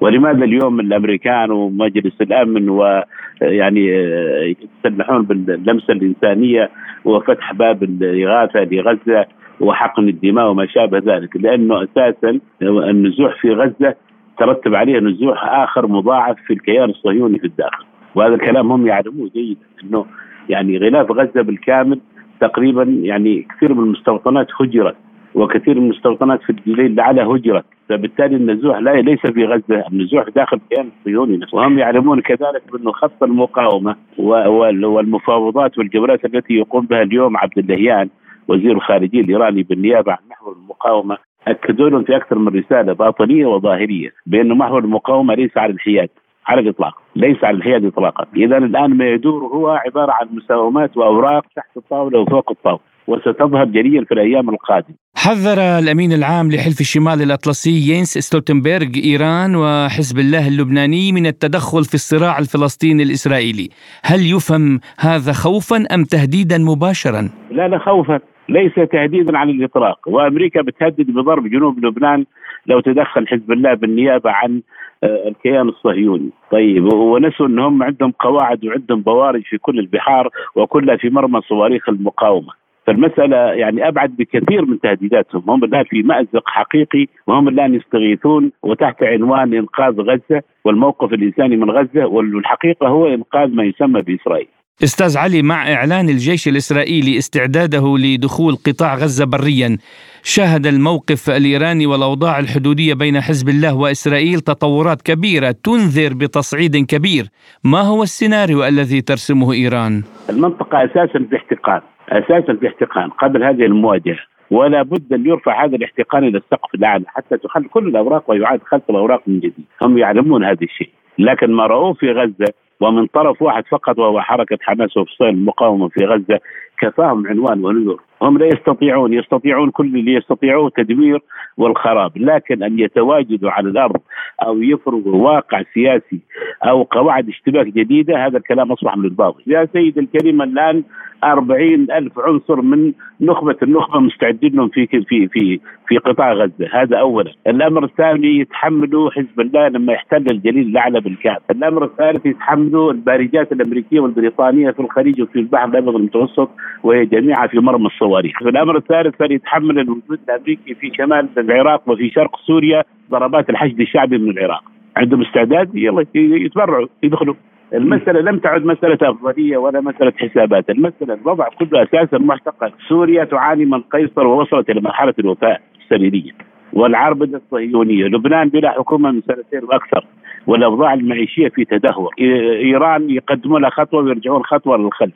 ولماذا 0.00 0.44
اليوم 0.44 0.80
الأمريكان 0.80 1.50
ومجلس 1.50 2.20
الأمن 2.20 2.68
ويعني 2.68 3.94
آه، 3.94 4.54
يتسلحون 4.84 5.22
باللمسة 5.22 5.92
الإنسانية 5.92 6.70
وفتح 7.04 7.52
باب 7.52 7.82
الإغاثة 7.82 8.64
لغزة 8.64 9.26
وحقن 9.60 10.08
الدماء 10.08 10.50
وما 10.50 10.66
شابه 10.66 10.98
ذلك؟ 10.98 11.36
لأنه 11.36 11.84
أساسا 11.84 12.40
النزوح 12.62 13.40
في 13.40 13.50
غزة 13.50 13.94
ترتب 14.38 14.74
عليه 14.74 14.98
نزوح 14.98 15.44
آخر 15.44 15.86
مضاعف 15.86 16.36
في 16.46 16.52
الكيان 16.52 16.90
الصهيوني 16.90 17.38
في 17.38 17.46
الداخل. 17.46 17.84
وهذا 18.14 18.34
الكلام 18.34 18.72
هم 18.72 18.86
يعلموه 18.86 19.30
جيدا 19.34 19.60
إنه 19.84 20.06
يعني 20.48 20.78
غلاف 20.78 21.10
غزة 21.10 21.42
بالكامل 21.42 22.00
تقريبا 22.40 22.82
يعني 22.82 23.46
كثير 23.56 23.74
من 23.74 23.84
المستوطنات 23.84 24.46
هجرت 24.60 24.96
وكثير 25.34 25.80
من 25.80 25.84
المستوطنات 25.84 26.42
في 26.42 26.50
الجليل 26.50 26.92
الاعلى 26.92 27.22
هجرت. 27.22 27.64
فبالتالي 27.88 28.36
النزوح 28.36 28.78
لا 28.78 28.90
ليس 28.90 29.20
في 29.20 29.44
غزة 29.44 29.84
النزوح 29.92 30.28
داخل 30.28 30.56
الكيان 30.56 30.90
الصهيوني 30.98 31.40
وهم 31.52 31.78
يعلمون 31.78 32.20
كذلك 32.20 32.62
بانه 32.72 32.92
خط 32.92 33.22
المقاومة 33.22 33.96
والمفاوضات 34.18 35.78
والجولات 35.78 36.24
التي 36.24 36.54
يقوم 36.54 36.86
بها 36.86 37.02
اليوم 37.02 37.36
عبد 37.36 37.58
اللهيان 37.58 38.08
وزير 38.48 38.72
الخارجية 38.72 39.20
الإيراني 39.20 39.62
بالنيابة 39.62 40.12
عن 40.12 40.18
محور 40.30 40.52
المقاومة 40.52 41.16
أكدوا 41.48 41.88
لهم 41.88 42.04
في 42.04 42.16
أكثر 42.16 42.38
من 42.38 42.48
رسالة 42.58 42.92
باطنية 42.92 43.46
وظاهرية 43.46 44.10
بان 44.26 44.58
محور 44.58 44.78
المقاومة 44.78 45.34
ليس 45.34 45.56
على 45.56 45.72
الحياد 45.72 46.08
على 46.46 46.60
الإطلاق 46.60 47.02
ليس 47.16 47.44
على 47.44 47.56
الحياد 47.56 47.84
اطلاقا 47.84 48.26
اذا 48.36 48.58
الآن 48.58 48.96
ما 48.96 49.04
يدور 49.08 49.42
هو 49.44 49.68
عبارة 49.68 50.12
عن 50.12 50.28
مساومات 50.32 50.96
وأوراق 50.96 51.44
تحت 51.56 51.76
الطاولة 51.76 52.18
وفوق 52.20 52.50
الطاولة 52.50 52.80
وستظهر 53.06 53.64
جليا 53.64 54.04
في 54.04 54.14
الأيام 54.14 54.50
القادمة. 54.50 55.03
حذر 55.24 55.58
الأمين 55.82 56.12
العام 56.12 56.46
لحلف 56.52 56.80
الشمال 56.80 57.22
الأطلسي 57.22 57.76
يينس 57.90 58.18
ستولتنبرغ 58.18 58.90
إيران 59.04 59.56
وحزب 59.56 60.18
الله 60.18 60.48
اللبناني 60.48 61.12
من 61.12 61.26
التدخل 61.26 61.84
في 61.84 61.94
الصراع 61.94 62.38
الفلسطيني 62.38 63.02
الإسرائيلي، 63.02 63.68
هل 64.04 64.20
يفهم 64.34 64.80
هذا 65.00 65.32
خوفا 65.32 65.76
أم 65.94 66.04
تهديدا 66.04 66.58
مباشرا؟ 66.58 67.22
لا 67.50 67.68
لا 67.68 67.78
خوفا، 67.78 68.20
ليس 68.48 68.74
تهديدا 68.74 69.38
على 69.38 69.50
الإطلاق، 69.50 69.98
وأمريكا 70.06 70.62
بتهدد 70.62 71.10
بضرب 71.10 71.46
جنوب 71.46 71.84
لبنان 71.84 72.24
لو 72.66 72.80
تدخل 72.80 73.28
حزب 73.28 73.52
الله 73.52 73.74
بالنيابة 73.74 74.30
عن 74.30 74.62
آه، 75.04 75.28
الكيان 75.28 75.68
الصهيوني. 75.68 76.30
طيب 76.52 76.92
ونسوا 76.92 77.46
إنهم 77.46 77.82
عندهم 77.82 78.12
قواعد 78.20 78.64
وعندهم 78.64 79.00
بوارج 79.00 79.42
في 79.42 79.58
كل 79.58 79.78
البحار 79.78 80.28
وكلها 80.56 80.96
في 80.96 81.08
مرمى 81.08 81.40
صواريخ 81.48 81.88
المقاومة. 81.88 82.63
فالمسألة 82.86 83.36
يعني 83.36 83.88
أبعد 83.88 84.16
بكثير 84.16 84.64
من 84.64 84.80
تهديداتهم. 84.80 85.42
هم 85.48 85.64
الآن 85.64 85.84
في 85.84 86.02
مأزق 86.02 86.42
حقيقي 86.46 87.06
وهم 87.26 87.48
الآن 87.48 87.74
يستغيثون 87.74 88.52
وتحت 88.62 89.02
عنوان 89.02 89.54
إنقاذ 89.54 90.00
غزة 90.00 90.42
والموقف 90.64 91.12
الإنساني 91.12 91.56
من 91.56 91.70
غزة 91.70 92.06
والحقيقة 92.06 92.88
هو 92.88 93.06
إنقاذ 93.06 93.48
ما 93.48 93.64
يسمى 93.64 94.02
بإسرائيل. 94.02 94.48
أستاذ 94.84 95.18
علي 95.18 95.42
مع 95.42 95.72
إعلان 95.72 96.08
الجيش 96.08 96.48
الإسرائيلي 96.48 97.18
استعداده 97.18 97.96
لدخول 97.98 98.54
قطاع 98.66 98.94
غزة 98.94 99.24
بريا 99.24 99.78
شهد 100.22 100.66
الموقف 100.66 101.30
الإيراني 101.30 101.86
والأوضاع 101.86 102.38
الحدودية 102.38 102.94
بين 102.94 103.20
حزب 103.20 103.48
الله 103.48 103.76
وإسرائيل 103.76 104.40
تطورات 104.40 105.02
كبيرة 105.02 105.54
تنذر 105.64 106.14
بتصعيد 106.14 106.76
كبير. 106.76 107.24
ما 107.64 107.80
هو 107.80 108.02
السيناريو 108.02 108.64
الذي 108.64 109.00
ترسمه 109.00 109.52
إيران؟ 109.52 110.02
المنطقة 110.30 110.84
أساسا 110.84 111.26
في 111.30 111.36
احتقان 111.36 111.80
أساسا 112.14 112.54
في 112.54 112.68
احتقان 112.68 113.10
قبل 113.10 113.44
هذه 113.44 113.64
المواجهة 113.64 114.18
ولا 114.50 114.82
بد 114.82 115.12
أن 115.12 115.26
يرفع 115.26 115.64
هذا 115.64 115.76
الاحتقان 115.76 116.24
إلى 116.24 116.38
السقف 116.38 116.74
الأعلى 116.74 117.04
حتى 117.06 117.36
تخل 117.36 117.64
كل 117.64 117.88
الأوراق 117.88 118.30
ويعاد 118.30 118.60
خلق 118.62 118.82
الأوراق 118.90 119.22
من 119.26 119.38
جديد. 119.38 119.64
هم 119.82 119.98
يعلمون 119.98 120.44
هذا 120.44 120.62
الشيء. 120.62 120.90
لكن 121.18 121.52
ما 121.52 121.66
رأوه 121.66 121.92
في 121.92 122.12
غزة 122.12 122.52
ومن 122.80 123.06
طرف 123.06 123.42
واحد 123.42 123.64
فقط 123.70 123.98
وهو 123.98 124.20
حركة 124.20 124.58
حماس 124.60 124.96
وفصيل 124.96 125.28
المقاومه 125.28 125.88
في 125.88 126.04
غزة 126.04 126.40
كفاهم 126.78 127.26
عنوان 127.26 127.64
ونذر. 127.64 128.00
هم 128.22 128.38
لا 128.38 128.46
يستطيعون 128.46 129.12
يستطيعون 129.12 129.70
كل 129.70 129.86
اللي 129.86 130.14
يستطيعوه 130.14 130.70
تدمير 130.76 131.20
والخراب. 131.56 132.12
لكن 132.16 132.62
أن 132.62 132.78
يتواجدوا 132.78 133.50
على 133.50 133.68
الأرض 133.68 134.00
أو 134.42 134.62
يفرضوا 134.62 135.16
واقع 135.16 135.62
سياسي 135.74 136.20
أو 136.64 136.82
قواعد 136.82 137.28
اشتباك 137.28 137.66
جديدة 137.66 138.26
هذا 138.26 138.38
الكلام 138.38 138.72
أصبح 138.72 138.96
من 138.96 139.04
الباطل. 139.04 139.42
يا 139.46 139.68
سيد 139.72 139.98
الكريم 139.98 140.42
الآن 140.42 140.82
أربعين 141.24 141.90
ألف 141.90 142.18
عنصر 142.18 142.60
من 142.62 142.92
نخبة 143.20 143.56
النخبة 143.62 144.00
مستعدين 144.00 144.52
لهم 144.56 144.68
في 144.68 144.86
في 144.86 145.28
في 145.28 145.60
في 145.88 145.98
قطاع 145.98 146.32
غزة. 146.32 146.68
هذا 146.72 146.96
أولا. 146.96 147.32
الأمر 147.46 147.84
الثاني 147.84 148.38
يتحملوا 148.38 149.10
حزب 149.10 149.40
الله 149.40 149.68
لما 149.68 149.92
يحتل 149.92 150.26
الجليل 150.30 150.66
الأعلى 150.66 151.00
بالكامل 151.00 151.38
الأمر 151.50 151.84
الثالث 151.84 152.26
يتحملوا 152.26 152.92
البارجات 152.92 153.52
الأمريكية 153.52 154.00
والبريطانية 154.00 154.70
في 154.70 154.80
الخليج 154.80 155.22
وفي 155.22 155.38
البحر 155.38 155.64
الأبيض 155.64 155.96
المتوسط 155.96 156.50
وهي 156.82 157.06
جميعها 157.06 157.46
في 157.46 157.58
مرمى 157.58 157.86
الصواريخ. 158.04 158.42
الأمر 158.42 158.76
الثالث 158.76 159.16
فليتحمل 159.16 159.78
الوجود 159.78 160.18
الأمريكي 160.28 160.74
في 160.74 160.92
شمال 160.96 161.28
العراق 161.38 161.82
وفي 161.90 162.10
شرق 162.10 162.36
سوريا 162.46 162.84
ضربات 163.10 163.50
الحشد 163.50 163.80
الشعبي 163.80 164.18
من 164.18 164.30
العراق. 164.30 164.62
عندهم 164.96 165.22
استعداد؟ 165.22 165.70
يلا 165.74 166.06
يتبرعوا 166.14 166.86
يدخلوا. 167.02 167.34
المسألة 167.74 168.20
لم 168.20 168.38
تعد 168.38 168.64
مسألة 168.64 168.98
أفضلية 169.02 169.56
ولا 169.56 169.80
مسألة 169.80 170.12
حسابات. 170.18 170.70
المسألة 170.70 171.14
الوضع 171.14 171.48
كله 171.48 171.82
أساسا 171.82 172.18
محتقن 172.18 172.70
سوريا 172.88 173.24
تعاني 173.24 173.64
من 173.64 173.80
قيصر 173.80 174.26
ووصلت 174.26 174.70
إلى 174.70 174.80
مرحلة 174.80 175.14
الوفاة 175.18 175.58
السريرية 175.82 176.32
والعربدة 176.72 177.38
الصهيونية 177.38 178.04
لبنان 178.04 178.48
بلا 178.48 178.70
حكومة 178.70 179.10
من 179.10 179.20
سنتين 179.20 179.64
وأكثر 179.64 180.06
والأوضاع 180.46 180.94
المعيشية 180.94 181.48
في 181.48 181.64
تدهور. 181.64 182.10
إيران 182.20 183.10
يقدمون 183.10 183.70
خطوة 183.70 184.04
ويرجعون 184.04 184.42
خطوة 184.42 184.76
للخلف. 184.76 185.14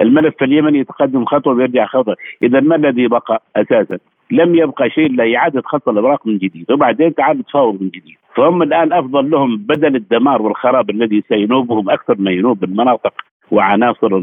الملف 0.00 0.42
اليمني 0.42 0.78
يتقدم 0.78 1.24
خطوة 1.24 1.54
ويرجع 1.54 1.86
خطوة. 1.86 2.16
إذا 2.42 2.60
ما 2.60 2.76
الذي 2.76 3.08
بقى 3.08 3.42
أساسا؟ 3.56 3.98
لم 4.30 4.54
يبقى 4.54 4.90
شيء 4.90 5.06
الا 5.06 5.36
إعادة 5.36 5.62
خط 5.64 5.88
الأوراق 5.88 6.26
من 6.26 6.38
جديد 6.38 6.72
وبعدين 6.72 7.14
تعال 7.14 7.44
تفاوض 7.44 7.82
من 7.82 7.88
جديد. 7.88 8.16
فهم 8.36 8.62
الآن 8.62 8.92
أفضل 8.92 9.30
لهم 9.30 9.56
بدل 9.56 9.96
الدمار 9.96 10.42
والخراب 10.42 10.90
الذي 10.90 11.22
سينوبهم 11.28 11.90
أكثر 11.90 12.14
ما 12.18 12.30
ينوب 12.30 12.64
المناطق 12.64 13.12
وعناصر 13.50 14.22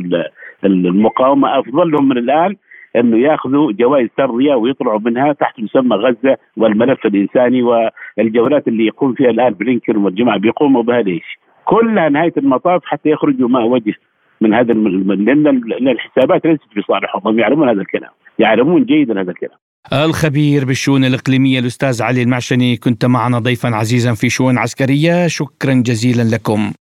المقاومة 0.66 1.60
أفضل 1.60 1.92
لهم 1.92 2.08
من 2.10 2.18
الآن 2.18 2.56
أنه 2.96 3.18
يأخذوا 3.18 3.72
جوائز 3.72 4.10
سرية 4.18 4.56
ويطلعوا 4.56 5.00
منها 5.00 5.34
تحت 5.34 5.60
مسمى 5.60 5.96
غزة 5.96 6.38
والملف 6.58 7.06
الإنساني 7.06 7.64
والجولات 7.64 8.68
اللي 8.68 8.86
يقوم 8.86 9.14
فيها 9.14 9.30
الآن 9.30 9.54
بلينكن 9.54 9.98
والجماعة 9.98 10.38
بيقوموا 10.38 10.84
بها 10.84 11.02
ليش؟ 11.02 11.40
كلها 11.66 12.10
نهاية 12.10 12.34
المطاف 12.38 12.82
حتى 12.86 13.10
يخرجوا 13.10 13.50
ما 13.50 13.64
وجه 13.64 13.94
من 14.42 14.54
هذا 14.54 14.74
لأن 14.74 15.88
الحسابات 15.88 16.46
ليست 16.46 16.62
في 16.74 16.82
صالحهم 16.88 17.22
هم 17.26 17.40
يعلمون 17.40 17.70
هذا 17.70 17.82
الكلام. 17.82 18.12
يعلمون 18.40 18.86
جيدا 18.86 19.22
هذا 19.22 19.32
الكلام. 19.32 19.58
الخبير 19.94 20.66
بالشؤون 20.66 21.06
الإقليمية 21.06 21.60
الأستاذ 21.60 22.04
علي 22.04 22.22
المعشني 22.22 22.78
كنت 22.78 23.06
معنا 23.06 23.40
ضيفا 23.40 23.70
عزيزا 23.70 24.14
في 24.14 24.30
شؤون 24.30 24.58
عسكرية. 24.58 25.28
شكرا 25.28 25.74
جزيلا 25.74 26.36
لكم. 26.36 26.72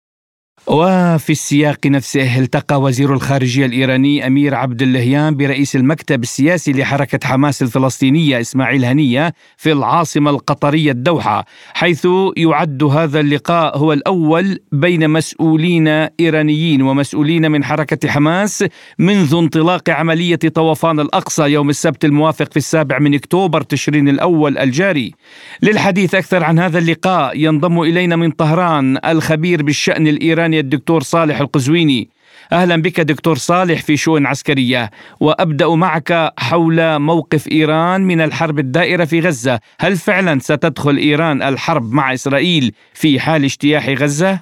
وفي 0.67 1.31
السياق 1.31 1.87
نفسه 1.87 2.39
التقى 2.39 2.81
وزير 2.81 3.15
الخارجية 3.15 3.67
الإيراني 3.67 4.27
أمير 4.27 4.55
عبد 4.55 4.83
اللهيان 4.83 5.37
برئيس 5.37 5.77
المكتب 5.77 6.23
السياسي 6.23 6.73
لحركة 6.73 7.29
حماس 7.29 7.63
الفلسطينية 7.63 8.41
إسماعيل 8.41 8.85
هنية 8.85 9.35
في 9.57 9.73
العاصمة 9.73 10.31
القطرية 10.31 10.91
الدوحة 10.91 11.45
حيث 11.75 12.09
يعد 12.37 12.83
هذا 12.83 13.21
اللقاء 13.21 13.79
هو 13.79 13.93
الأول 13.93 14.59
بين 14.73 15.11
مسؤولين 15.11 15.89
إيرانيين 16.21 16.83
ومسؤولين 16.83 17.51
من 17.51 17.65
حركة 17.65 18.09
حماس 18.09 18.65
منذ 18.99 19.35
انطلاق 19.35 19.91
عملية 19.91 20.37
طوفان 20.37 21.01
الأقصى 21.01 21.43
يوم 21.43 21.71
السبت 21.71 22.05
الموافق 22.05 22.51
في 22.51 22.57
السابع 22.57 22.99
من 22.99 23.15
أكتوبر 23.15 23.63
تشرين 23.63 24.09
الأول 24.09 24.59
الجاري. 24.59 25.15
للحديث 25.63 26.15
أكثر 26.15 26.45
عن 26.45 26.59
هذا 26.59 26.79
اللقاء 26.79 27.39
ينضم 27.39 27.81
إلينا 27.81 28.17
من 28.17 28.31
طهران 28.31 28.99
الخبير 29.05 29.63
بالشأن 29.63 30.07
الإيراني 30.07 30.44
الثانية 30.45 30.61
الدكتور 30.61 31.03
صالح 31.03 31.41
القزويني. 31.41 32.09
أهلا 32.53 32.83
بك 32.83 33.01
دكتور 33.01 33.37
صالح 33.39 33.83
في 33.83 33.97
شؤون 33.97 34.27
عسكرية. 34.27 34.91
وأبدأ 35.21 35.69
معك 35.69 36.33
حول 36.39 36.99
موقف 36.99 37.49
إيران 37.49 38.01
من 38.01 38.21
الحرب 38.21 38.59
الدائرة 38.59 39.05
في 39.05 39.21
غزة، 39.21 39.61
هل 39.81 39.97
فعلا 39.97 40.39
ستدخل 40.39 40.97
إيران 40.97 41.43
الحرب 41.43 41.93
مع 41.93 42.15
إسرائيل 42.15 42.73
في 42.95 43.21
حال 43.21 43.45
اجتياح 43.45 43.89
غزة؟ 43.89 44.39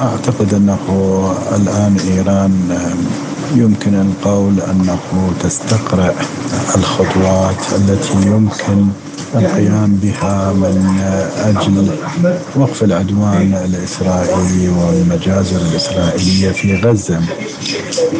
أعتقد 0.00 0.54
أنه 0.54 0.78
الآن 1.56 1.96
إيران 2.12 2.54
يمكن 3.54 3.94
القول 3.94 4.60
أنه 4.60 5.32
تستقرأ 5.40 6.14
الخطوات 6.76 7.62
التي 7.72 8.26
يمكن 8.26 8.86
القيام 9.34 9.98
بها 10.02 10.52
من 10.52 11.00
أجل 11.36 11.90
وقف 12.56 12.84
العدوان 12.84 13.54
الإسرائيلي 13.64 14.68
والمجازر 14.68 15.56
الإسرائيلية 15.56 16.50
في 16.50 16.76
غزة. 16.76 17.20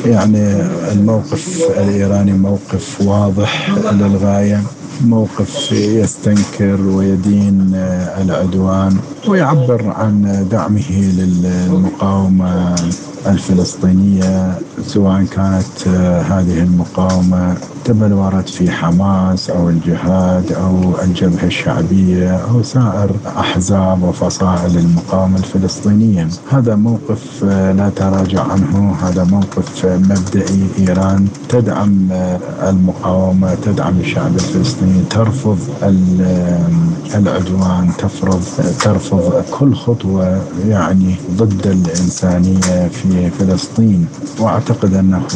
يعني 0.07 0.63
الموقف 0.93 1.71
الإيراني 1.79 2.33
موقف 2.33 3.01
واضح 3.01 3.71
للغاية. 3.93 4.63
موقف 5.07 5.73
يستنكر 5.73 6.81
ويدين 6.81 7.71
العدوان 8.23 8.97
ويعبر 9.29 9.91
عن 9.97 10.47
دعمه 10.51 11.13
للمقاومة 11.19 12.75
الفلسطينية 13.27 14.59
سواء 14.87 15.25
كانت 15.25 15.89
هذه 16.31 16.63
المقاومة 16.63 17.55
تبلورت 17.85 18.49
في 18.49 18.71
حماس 18.71 19.51
أو 19.51 19.69
الجهاد 19.69 20.53
أو 20.53 21.03
الجبهة 21.03 21.45
الشعبية 21.45 22.37
أو 22.37 22.63
سائر 22.63 23.11
أحزاب 23.39 24.03
وفصائل 24.03 24.79
المقاومة 24.79 25.39
الفلسطينية. 25.39 26.29
هذا 26.51 26.75
موقف 26.75 27.45
لا 27.45 27.91
تراجع 27.97 28.43
عنه 28.43 28.97
هذا 29.03 29.25
موقف 29.25 29.87
مبدئي. 29.87 30.67
إيران 30.79 31.29
تدعم 31.49 32.09
المقاومة 32.63 33.55
تدعم 33.55 34.01
الشعب 34.01 34.35
الفلسطيني 34.35 34.88
ترفض 35.11 35.59
العدوان 37.15 37.91
تفرض 37.99 38.43
ترفض 38.81 39.45
كل 39.51 39.75
خطوة 39.75 40.43
يعني 40.69 41.15
ضد 41.37 41.67
الإنسانية 41.67 42.89
في 42.89 43.31
فلسطين. 43.31 44.07
وأعتقد 44.41 44.95
أنه 44.95 45.27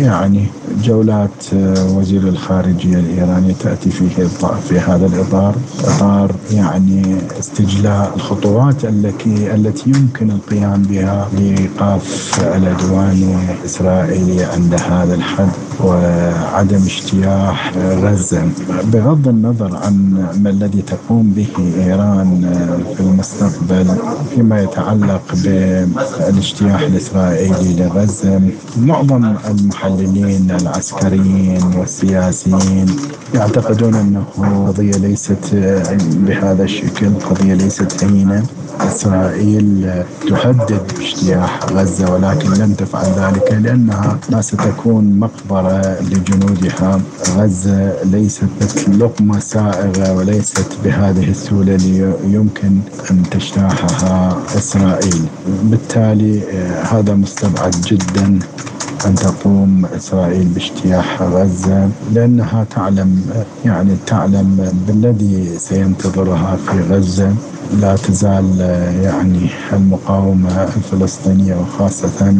يعني 0.00 0.46
جولات 0.84 1.44
وزير 1.94 2.22
الخارجية 2.22 2.98
الإيراني 2.98 3.54
تأتي 3.54 3.90
فيه 3.90 4.26
في 4.68 4.78
هذا 4.78 5.06
الإطار. 5.06 5.54
إطار 5.84 6.34
يعني 6.52 7.16
استجلاء 7.40 8.12
الخطوات 8.16 8.84
التي 8.84 9.54
التي 9.54 9.90
يمكن 9.90 10.30
القيام 10.30 10.82
بها 10.82 11.28
لإيقاف 11.38 12.34
العدوان 12.56 13.46
الإسرائيلي 13.60 14.44
عند 14.44 14.74
هذا 14.74 15.14
الحد 15.14 15.48
وعدم 15.84 16.82
اجتياح 16.82 17.72
غزة. 17.76 18.42
بغض 18.84 19.28
النظر 19.28 19.76
عن 19.76 20.26
ما 20.42 20.50
الذي 20.50 20.77
تقوم 20.82 21.32
به 21.36 21.48
إيران 21.84 22.40
في 22.94 23.00
المستقبل 23.00 23.86
فيما 24.34 24.62
يتعلق 24.62 25.22
بالاجتياح 25.44 26.80
الإسرائيلي 26.80 27.76
لغزة. 27.78 28.40
معظم 28.80 29.34
المحللين 29.50 30.50
العسكريين 30.60 31.62
والسياسيين 31.76 32.86
يعتقدون 33.34 33.94
أنه 33.94 34.24
قضية 34.66 34.92
ليست 34.96 35.54
بهذا 36.26 36.64
الشكل 36.64 37.10
قضية 37.30 37.54
ليست 37.54 38.04
هينة. 38.04 38.42
إسرائيل 38.80 39.92
تهدد 40.28 40.80
باجتياح 40.98 41.60
غزة 41.72 42.12
ولكن 42.12 42.50
لن 42.50 42.76
تفعل 42.76 43.06
ذلك 43.18 43.52
لأنها 43.62 44.18
ما 44.30 44.40
ستكون 44.40 45.18
مقبرة 45.18 46.00
لجنودها. 46.00 47.00
غزة 47.36 48.02
ليست 48.04 48.88
لقمة 48.88 49.38
سائغة 49.38 50.12
وليست 50.16 50.67
بهذه 50.84 51.30
السهولة 51.30 51.78
يمكن 52.24 52.72
أن 53.10 53.22
تجتاحها 53.30 54.38
إسرائيل. 54.56 55.22
بالتالي 55.62 56.40
هذا 56.92 57.14
مستبعد 57.14 57.70
جدا. 57.86 58.38
أن 59.06 59.14
تقوم 59.14 59.86
إسرائيل 59.96 60.44
باجتياح 60.44 61.22
غزة 61.22 61.88
لأنها 62.12 62.64
تعلم 62.70 63.22
يعني 63.64 63.96
تعلم 64.06 64.72
بالذي 64.86 65.58
سينتظرها 65.58 66.56
في 66.56 66.80
غزة. 66.80 67.34
لا 67.80 67.96
تزال 67.96 68.60
يعني 69.02 69.50
المقاومة 69.72 70.64
الفلسطينية 70.76 71.56
وخاصة 71.56 72.34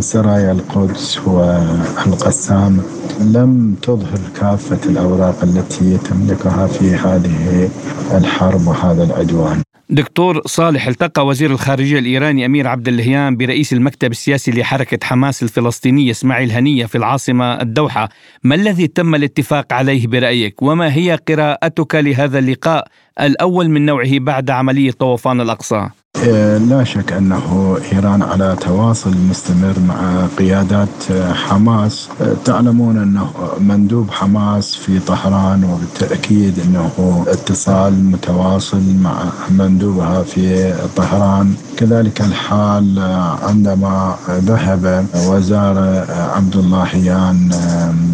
سرايا 0.00 0.52
القدس 0.52 1.18
والقسام 1.26 2.78
لم 3.20 3.74
تظهر 3.82 4.20
كافة 4.40 4.78
الأوراق 4.86 5.36
التي 5.42 5.98
تملكها 5.98 6.66
في 6.66 6.94
هذه 6.94 7.68
الحرب 8.14 8.66
وهذا 8.66 9.04
العدوان. 9.04 9.65
دكتور 9.90 10.42
صالح 10.46 10.86
التقى 10.86 11.26
وزير 11.26 11.50
الخارجية 11.50 11.98
الإيراني 11.98 12.46
أمير 12.46 12.68
عبد 12.68 12.88
اللهيان 12.88 13.36
برئيس 13.36 13.72
المكتب 13.72 14.10
السياسي 14.10 14.50
لحركة 14.50 15.06
حماس 15.06 15.42
الفلسطينية 15.42 16.10
إسماعيل 16.10 16.52
هنية 16.52 16.86
في 16.86 16.98
العاصمة 16.98 17.60
الدوحة. 17.60 18.08
ما 18.42 18.54
الذي 18.54 18.86
تم 18.86 19.14
الاتفاق 19.14 19.72
عليه 19.72 20.06
برأيك؟ 20.06 20.62
وما 20.62 20.94
هي 20.94 21.18
قراءتك 21.28 21.94
لهذا 21.94 22.38
اللقاء 22.38 22.88
الأول 23.20 23.68
من 23.68 23.86
نوعه 23.86 24.18
بعد 24.18 24.50
عملية 24.50 24.90
طوفان 24.90 25.40
الأقصى؟ 25.40 25.88
لا 26.24 26.84
شك 26.84 27.12
أنه 27.12 27.76
إيران 27.92 28.22
على 28.22 28.56
تواصل 28.60 29.14
مستمر 29.30 29.74
مع 29.88 30.26
قيادات 30.38 31.12
حماس. 31.32 32.08
تعلمون 32.44 32.98
أنه 32.98 33.30
مندوب 33.60 34.10
حماس 34.10 34.74
في 34.74 34.98
طهران 34.98 35.64
وبالتأكيد 35.64 36.58
أنه 36.58 37.24
اتصال 37.28 38.04
متواصل 38.04 38.82
مع 39.02 39.14
مندوبها 39.50 40.22
في 40.22 40.74
طهران. 40.96 41.54
كذلك 41.76 42.20
الحال 42.20 42.98
عندما 43.42 44.14
ذهب 44.30 45.06
وزار 45.26 46.04
عبد 46.36 46.56
اللهيان 46.56 47.50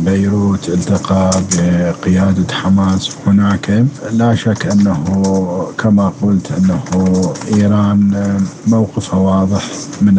بيروت 0.04 0.68
التقى 0.68 1.30
بقيادة 1.52 2.54
حماس 2.54 3.10
هناك. 3.26 3.84
لا 4.12 4.34
شك 4.34 4.66
أنه 4.66 5.04
كما 5.78 6.12
قلت 6.22 6.52
أنه 6.58 6.82
إيران 7.54 7.91
طبعا 7.92 8.40
موقفها 8.66 9.20
واضح 9.20 9.62
من 10.00 10.14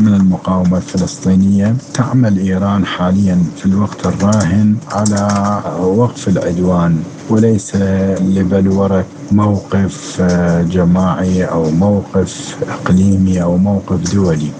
من 0.00 0.14
المقاومة 0.14 0.76
الفلسطينية. 0.76 1.76
تعمل 1.94 2.38
إيران 2.38 2.86
حاليا 2.86 3.38
في 3.56 3.66
الوقت 3.66 4.06
الراهن 4.06 4.76
على 4.92 5.28
وقف 5.80 6.28
العدوان. 6.28 7.02
وليس 7.30 7.76
لبلورة 8.20 9.04
موقف 9.32 10.22
جماعي 10.70 11.44
أو 11.44 11.70
موقف 11.70 12.56
إقليمي 12.70 13.42
أو 13.42 13.56
موقف 13.56 14.14
دولي. 14.14 14.50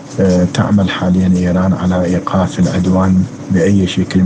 تعمل 0.55 0.91
حاليا 0.91 1.33
إيران 1.37 1.73
على 1.73 2.05
إيقاف 2.05 2.59
العدوان 2.59 3.25
بأي 3.51 3.87
شكل 3.87 4.21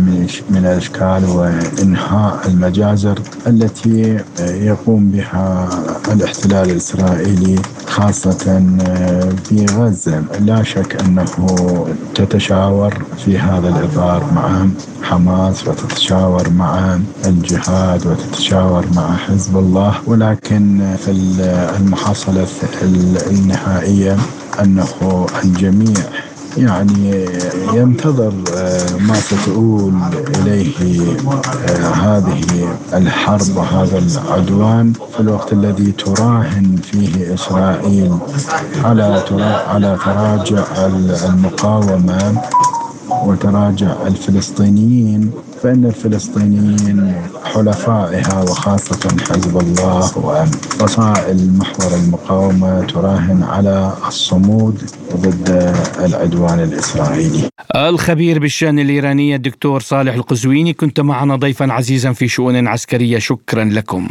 من 0.51 0.57
الأشكال 0.57 1.25
وإنهاء 1.25 2.41
المجازر 2.49 3.19
التي 3.47 4.19
يقوم 4.41 5.11
بها 5.11 5.69
الاحتلال 6.13 6.71
الإسرائيلي 6.71 7.57
خاصة 7.91 8.61
في 9.45 9.67
غزة. 9.71 10.23
لا 10.41 10.63
شك 10.63 11.03
أنه 11.03 11.25
تتشاور 12.15 12.95
في 13.17 13.39
هذا 13.39 13.69
الإطار 13.69 14.25
مع 14.33 14.67
حماس 15.03 15.69
وتتشاور 15.69 16.51
مع 16.51 16.99
الجهاد 17.25 18.07
وتتشاور 18.07 18.85
مع 18.97 19.17
حزب 19.17 19.57
الله. 19.57 19.95
ولكن 20.07 20.95
في 20.99 21.11
المحصلة 21.81 22.47
النهائية 23.31 24.17
أنه 24.63 25.27
الجميع 25.45 26.05
يعني 26.57 27.27
ينتظر 27.75 28.33
آه، 28.57 28.97
ما 28.97 29.15
ستؤول 29.15 29.95
إليه 30.37 30.73
آه، 31.69 31.89
هذه 31.89 32.41
الحرب 32.93 33.57
وهذا 33.57 33.99
العدوان 33.99 34.93
في 34.93 35.21
الوقت 35.21 35.53
الذي 35.53 35.93
تراهن 35.93 36.77
فيه 36.83 37.35
إسرائيل 37.35 38.19
على 38.85 39.25
على 39.69 39.99
تراجع 40.05 40.65
المقاومة. 41.29 42.43
وتراجع 43.27 44.07
الفلسطينيين 44.07 45.31
فإن 45.63 45.85
الفلسطينيين 45.85 47.15
حلفائها 47.45 48.43
وخاصة 48.43 49.09
حزب 49.29 49.59
الله 49.61 50.19
وفصائل 50.19 51.51
محور 51.59 51.95
المقاومة 51.95 52.85
تراهن 52.85 53.43
على 53.43 53.93
الصمود 54.09 54.91
ضد 55.17 55.75
العدوان 55.99 56.61
الإسرائيلي. 56.61 57.49
الخبير 57.77 58.39
بالشأن 58.39 58.79
الإيراني 58.79 59.35
الدكتور 59.35 59.81
صالح 59.81 60.15
القزويني 60.15 60.73
كنت 60.73 61.01
معنا 61.01 61.37
ضيفا 61.37 61.73
عزيزا 61.73 62.13
في 62.13 62.29
شؤون 62.29 62.69
عسكرية 62.69 63.19
شكرا 63.19 63.65
لكم. 63.65 64.09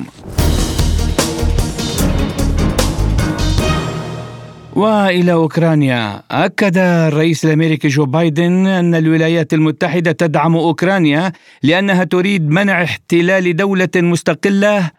وإلى 4.79 5.31
أوكرانيا. 5.31 6.23
أكد 6.31 6.77
الرئيس 6.77 7.45
الأمريكي 7.45 7.87
جو 7.87 8.05
بايدن 8.05 8.67
أن 8.67 8.95
الولايات 8.95 9.53
المتحدة 9.53 10.11
تدعم 10.11 10.55
أوكرانيا 10.55 11.31
لأنها 11.63 12.03
تريد 12.03 12.49
منع 12.49 12.83
احتلال 12.83 13.55
دولة 13.55 13.89
مستقلة 13.95 14.91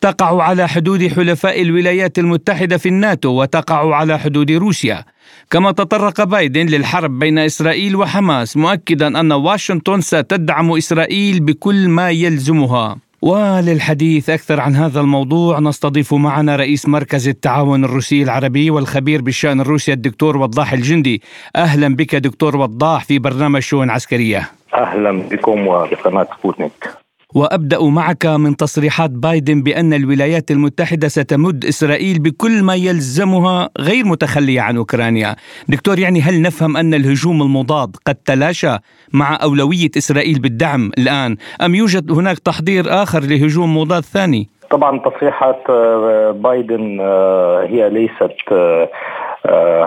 تقع 0.00 0.42
على 0.42 0.68
حدود 0.68 1.06
حلفاء 1.06 1.62
الولايات 1.62 2.18
المتحدة 2.18 2.76
في 2.76 2.88
الناتو 2.88 3.28
وتقع 3.28 3.94
على 3.94 4.18
حدود 4.18 4.50
روسيا. 4.50 5.04
كما 5.50 5.72
تطرق 5.72 6.24
بايدن 6.24 6.66
للحرب 6.66 7.18
بين 7.18 7.38
إسرائيل 7.38 7.96
وحماس 7.96 8.56
مؤكدا 8.56 9.20
أن 9.20 9.32
واشنطن 9.32 10.00
ستدعم 10.00 10.72
إسرائيل 10.72 11.40
بكل 11.40 11.88
ما 11.88 12.10
يلزمها. 12.10 13.07
وللحديث 13.22 14.30
أكثر 14.30 14.60
عن 14.60 14.76
هذا 14.76 15.00
الموضوع 15.00 15.58
نستضيف 15.60 16.14
معنا 16.14 16.56
رئيس 16.56 16.88
مركز 16.88 17.28
التعاون 17.28 17.84
الروسي 17.84 18.22
العربي 18.22 18.70
والخبير 18.70 19.22
بالشأن 19.22 19.60
الروسي 19.60 19.92
الدكتور 19.92 20.36
وضاح 20.36 20.72
الجندي. 20.72 21.22
أهلا 21.56 21.96
بك 21.96 22.14
دكتور 22.14 22.56
وضاح 22.56 23.04
في 23.04 23.18
برنامج 23.18 23.60
شؤون 23.60 23.90
عسكرية. 23.90 24.50
أهلا 24.74 25.22
بكم 25.22 25.66
وبقناة 25.66 26.28
سبوتنيك. 26.38 26.88
وأبدأ 27.34 27.82
معك 27.82 28.26
من 28.26 28.56
تصريحات 28.56 29.10
بايدن 29.10 29.62
بأن 29.62 29.92
الولايات 29.94 30.50
المتحدة 30.50 31.08
ستمد 31.08 31.64
إسرائيل 31.64 32.18
بكل 32.18 32.62
ما 32.62 32.74
يلزمها 32.74 33.68
غير 33.78 34.04
متخلية 34.04 34.60
عن 34.60 34.76
أوكرانيا. 34.76 35.36
دكتور 35.68 35.98
يعني 35.98 36.20
هل 36.20 36.42
نفهم 36.42 36.76
أن 36.76 36.94
الهجوم 36.94 37.42
المضاد 37.42 37.96
قد 38.06 38.14
تلاشى 38.14 38.76
مع 39.12 39.38
أولوية 39.42 39.90
إسرائيل 39.98 40.38
بالدعم 40.38 40.90
الآن 40.98 41.36
أم 41.64 41.74
يوجد 41.74 42.12
هناك 42.12 42.38
تحضير 42.38 42.84
آخر 43.02 43.20
لهجوم 43.20 43.78
مضاد 43.78 44.02
ثاني؟ 44.02 44.48
طبعا 44.70 44.98
تصريحات 44.98 45.62
آه، 45.70 46.30
بايدن 46.30 46.98
آه، 47.00 47.62
هي 47.62 47.90
ليست 47.90 48.52
آه، 48.52 48.88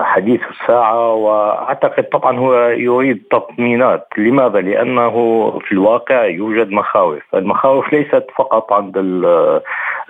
حديث 0.02 0.40
الساعة 0.50 1.14
وأعتقد 1.14 2.04
طبعا 2.04 2.38
هو 2.38 2.54
يريد 2.68 3.22
تطمينات. 3.30 4.06
لماذا؟ 4.18 4.60
لأنه 4.60 5.10
في 5.60 5.72
الواقع 5.72 6.24
يوجد 6.24 6.70
مخاوف. 6.70 7.22
المخاوف 7.34 7.92
ليست 7.92 8.26
فقط 8.36 8.72
عند 8.72 8.96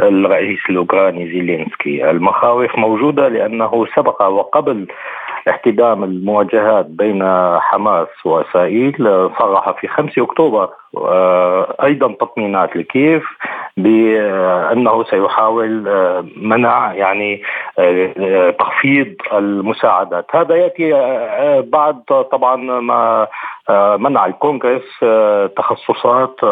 الرئيس 0.00 0.60
الأوكراني 0.70 1.26
زيلينسكي. 1.26 2.10
المخاوف 2.10 2.78
موجودة 2.78 3.28
لأنه 3.28 3.86
سبق 3.96 4.22
وقبل 4.22 4.86
احتدام 5.48 6.04
المواجهات 6.04 6.86
بين 6.86 7.22
حماس 7.60 8.08
وإسرائيل 8.24 8.94
صرح 9.38 9.70
في 9.80 9.88
5 9.88 10.22
أكتوبر 10.22 10.68
أيضا 11.82 12.12
تطمينات 12.12 12.76
لكيف 12.76 13.24
بانه 13.76 15.04
سيحاول 15.04 15.84
منع 16.36 16.94
يعني 16.94 17.42
تخفيض 18.58 19.14
المساعدات. 19.32 20.26
هذا 20.36 20.56
يأتي 20.56 20.92
بعد 21.62 22.02
طبعا 22.32 22.56
ما 22.80 23.26
منع 23.96 24.26
الكونغرس 24.26 25.04
تخصصات 25.56 26.44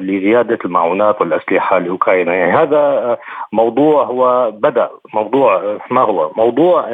لزيادة 0.00 0.58
المعونات 0.64 1.20
والأسلحة 1.20 1.78
لأوكرانيا. 1.78 2.34
يعني 2.34 2.52
هذا 2.52 3.16
موضوع 3.52 4.04
هو 4.04 4.50
بدأ 4.50 4.90
موضوع 5.14 5.78
ما 5.90 6.00
هو؟ 6.00 6.30
موضوع 6.36 6.84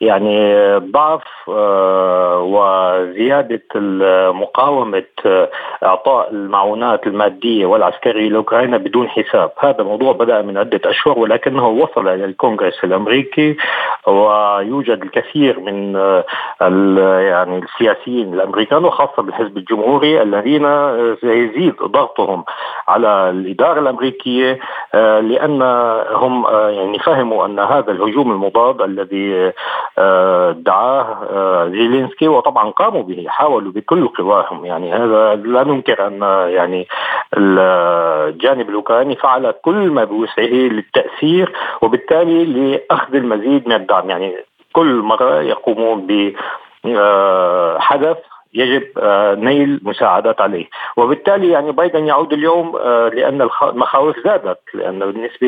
يعني 0.00 0.54
ضعف 0.78 1.48
وزيادة 2.38 3.62
مقاومه 4.32 5.02
إعطاء 5.84 6.30
المعونات 6.30 7.06
المادية 7.06 7.66
والعسكرية 7.66 8.28
لأوكرانيا 8.28 8.78
بدون 8.78 9.08
حساب، 9.08 9.50
هذا 9.58 9.82
موضوع 9.82 10.12
بدأ 10.12 10.42
من 10.42 10.58
عدة 10.58 10.80
أشهر 10.84 11.18
ولكنه 11.18 11.68
وصل 11.68 12.08
إلى 12.08 12.24
الكونغرس 12.24 12.84
الأمريكي 12.84 13.56
ويوجد 14.06 15.02
الكثير 15.02 15.60
من 15.60 15.94
يعني 17.20 17.58
السياسيين 17.58 18.34
الأمريكان 18.34 18.84
وخاصة 18.84 19.22
بالحزب 19.22 19.56
الجمهوري 19.56 20.22
الذين 20.22 20.66
سيزيد 21.20 21.74
ضغطهم 21.82 22.44
على 22.88 23.30
الإدارة 23.30 23.80
الأمريكية 23.80 24.58
لأن 24.94 25.62
هم 26.12 26.44
يعني 26.50 26.98
فهموا 26.98 27.46
أن 27.46 27.58
هذا 27.58 27.92
الهجوم 27.92 28.30
المضاد 28.32 28.82
الذي 28.82 29.52
دعاه 30.62 31.16
زيلينسكي 31.68 32.28
وطبعا 32.28 32.70
قاموا 32.70 33.02
به 33.02 33.26
حاولوا 33.28 33.72
بكل 33.72 34.08
قواهم. 34.08 34.64
يعني 34.64 34.92
هذا 34.92 35.34
لا 35.34 35.69
ننكر 35.70 36.06
أن 36.06 36.22
يعني 36.50 36.88
الجانب 37.36 38.68
الأوكراني 38.68 39.16
فعل 39.16 39.50
كل 39.50 39.90
ما 39.90 40.04
بوسعه 40.04 40.44
للتأثير 40.44 41.52
وبالتالي 41.82 42.44
لأخذ 42.44 43.14
المزيد 43.14 43.68
من 43.68 43.74
الدعم. 43.74 44.10
يعني 44.10 44.36
كل 44.72 44.94
مرة 44.94 45.40
يقومون 45.42 46.06
بحدث 46.84 48.18
يجب 48.54 48.82
آه، 48.98 49.34
نيل 49.34 49.80
مساعدات 49.82 50.40
عليه. 50.40 50.66
وبالتالي 50.96 51.50
يعني 51.50 51.72
بايدن 51.72 52.06
يعود 52.06 52.32
اليوم 52.32 52.76
آه، 52.76 53.08
لأن 53.08 53.48
المخاوف 53.62 54.16
زادت 54.24 54.58
لأن 54.74 54.98
بالنسبة 54.98 55.46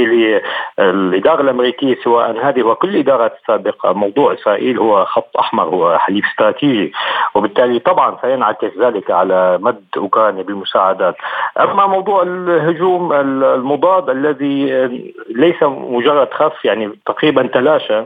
للإدارة 0.78 1.40
الأمريكية 1.40 1.96
سواء 2.04 2.48
هذه 2.48 2.62
وكل 2.62 2.88
الإدارات 2.88 3.38
السابقة 3.40 3.92
موضوع 3.92 4.32
إسرائيل 4.34 4.78
هو 4.78 5.04
خط 5.04 5.36
أحمر 5.38 5.64
هو 5.64 5.98
حليف 5.98 6.24
استراتيجي. 6.26 6.92
وبالتالي 7.34 7.78
طبعا 7.78 8.16
سينعكس 8.20 8.78
ذلك 8.78 9.10
على 9.10 9.58
مد 9.62 9.84
أوكرانيا 9.96 10.42
بالمساعدات. 10.42 11.16
أما 11.60 11.86
موضوع 11.86 12.22
الهجوم 12.22 13.12
المضاد 13.12 14.10
الذي 14.10 14.66
ليس 15.30 15.62
مجرد 15.62 16.28
خف 16.32 16.64
يعني 16.64 16.90
تقريبا 17.06 17.46
تلاشى 17.46 18.04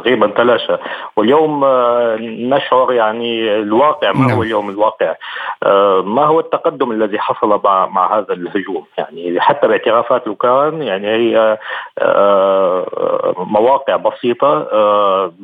تقريبا 0.00 0.26
تلاشى 0.26 0.76
واليوم 1.16 1.64
آه، 1.64 2.16
نشعر 2.20 2.92
يعني 2.92 3.56
الواقع 3.56 4.12
ما 4.12 4.24
هو 4.24 4.28
نعم. 4.28 4.42
اليوم 4.42 4.70
الواقع؟ 4.70 5.14
آه، 5.62 6.02
ما 6.02 6.24
هو 6.24 6.40
التقدم 6.40 6.92
الذي 6.92 7.18
حصل 7.18 7.60
مع 7.64 8.18
هذا 8.18 8.32
الهجوم؟ 8.32 8.84
يعني 8.98 9.40
حتى 9.40 9.68
باعترافات 9.68 10.26
لوكان 10.26 10.82
يعني 10.82 11.08
هي 11.08 11.58
آه، 11.98 13.34
مواقع 13.38 13.96
بسيطة 13.96 14.58